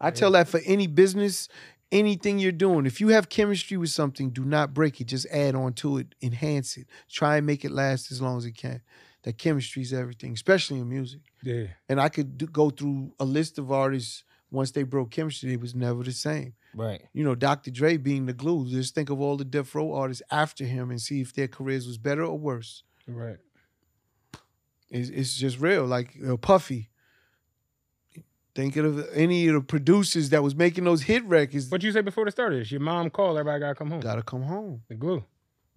[0.00, 1.48] I tell that for any business,
[1.92, 2.86] anything you're doing.
[2.86, 5.04] If you have chemistry with something, do not break it.
[5.06, 6.86] Just add on to it, enhance it.
[7.08, 8.80] Try and make it last as long as it can.
[9.26, 11.18] That chemistry is everything, especially in music.
[11.42, 11.64] Yeah.
[11.88, 14.22] And I could do, go through a list of artists.
[14.52, 16.54] Once they broke chemistry, it was never the same.
[16.72, 17.02] Right.
[17.12, 17.72] You know, Dr.
[17.72, 18.68] Dre being the glue.
[18.70, 21.88] Just think of all the Death Row artists after him and see if their careers
[21.88, 22.84] was better or worse.
[23.08, 23.38] Right.
[24.90, 25.84] It's, it's just real.
[25.86, 26.90] Like uh, Puffy.
[28.54, 32.00] Thinking of any of the producers that was making those hit records, What you say
[32.00, 32.70] before the start is?
[32.70, 34.00] Your mom called, everybody gotta come home.
[34.00, 34.82] gotta come home.
[34.88, 35.24] The glue.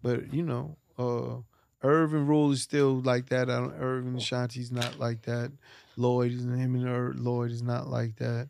[0.03, 1.41] But you know, uh
[1.81, 3.49] Irvin Rule is still like that.
[3.49, 5.51] I don't, Irvin Ashanti's not like that.
[5.95, 8.49] Lloyd is him and Ir- Lloyd is not like that.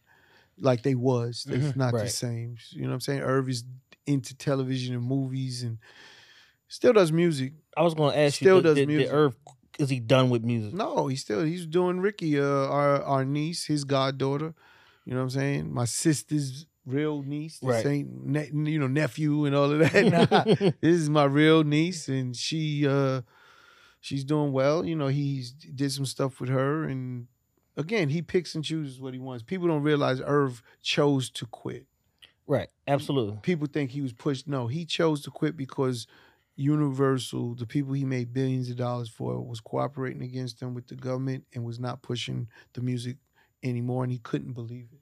[0.57, 1.45] Like they was.
[1.49, 1.75] It's Mhm.
[1.75, 2.57] not the same.
[2.71, 3.21] You know what I'm saying?
[3.21, 3.63] Irv is
[4.05, 5.77] into television and movies and
[6.67, 7.53] still does music.
[7.77, 9.13] I was going to ask Still you, does did, did, music.
[9.13, 9.35] Irv,
[9.77, 10.73] is he done with music?
[10.73, 14.53] No, he's still he's doing Ricky, uh, our our niece, his goddaughter.
[15.05, 15.73] You know what I'm saying?
[15.73, 17.59] My sister's real niece.
[17.59, 17.85] This Right.
[17.85, 19.91] ain't ne- you know nephew and all of that.
[20.69, 23.21] Nah, this is my real niece, and she uh
[23.99, 24.85] she's doing well.
[24.85, 27.27] You know, he's did some stuff with her, and
[27.77, 29.43] again, he picks and chooses what he wants.
[29.43, 31.85] People don't realize Irv chose to quit.
[32.47, 32.69] Right.
[32.87, 33.37] Absolutely.
[33.43, 34.47] People think he was pushed.
[34.47, 36.07] No, he chose to quit because
[36.55, 40.95] Universal, the people he made billions of dollars for, was cooperating against him with the
[40.95, 43.17] government and was not pushing the music
[43.63, 44.99] anymore, and he couldn't believe it.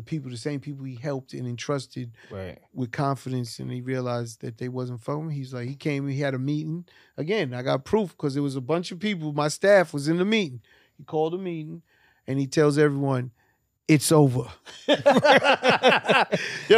[0.00, 2.58] The people, the same people he helped and entrusted Right.
[2.72, 5.28] with confidence, and he realized that they wasn't for him.
[5.28, 6.86] He's like, he came, he had a meeting.
[7.18, 9.34] Again, I got proof because there was a bunch of people.
[9.34, 10.62] My staff was in the meeting.
[10.96, 11.82] He called a meeting,
[12.26, 13.32] and he tells everyone,
[13.88, 14.44] "It's over."
[14.88, 14.94] Yo,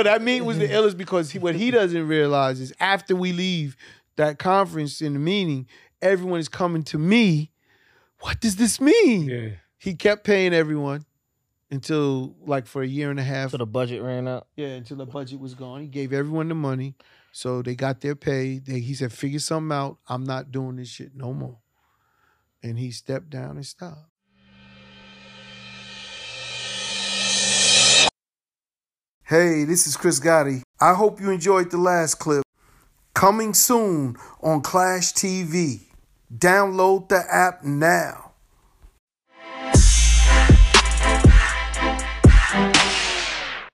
[0.03, 3.77] that meeting was the illest because he, what he doesn't realize is after we leave
[4.17, 5.69] that conference in the meeting,
[6.01, 7.53] everyone is coming to me.
[8.19, 9.29] What does this mean?
[9.29, 9.49] Yeah.
[9.79, 11.05] He kept paying everyone
[11.73, 13.51] until like for a year and a half.
[13.51, 14.47] So the budget ran out.
[14.57, 15.81] Yeah, until the budget was gone.
[15.81, 16.95] He gave everyone the money.
[17.33, 18.59] So they got their pay.
[18.59, 19.97] They, he said, figure something out.
[20.07, 21.59] I'm not doing this shit no more.
[22.63, 24.11] And he stepped down and stopped.
[29.25, 30.61] Hey, this is Chris Gotti.
[30.79, 32.45] I hope you enjoyed the last clip.
[33.15, 35.87] Coming soon on Clash TV.
[36.37, 38.32] Download the app now.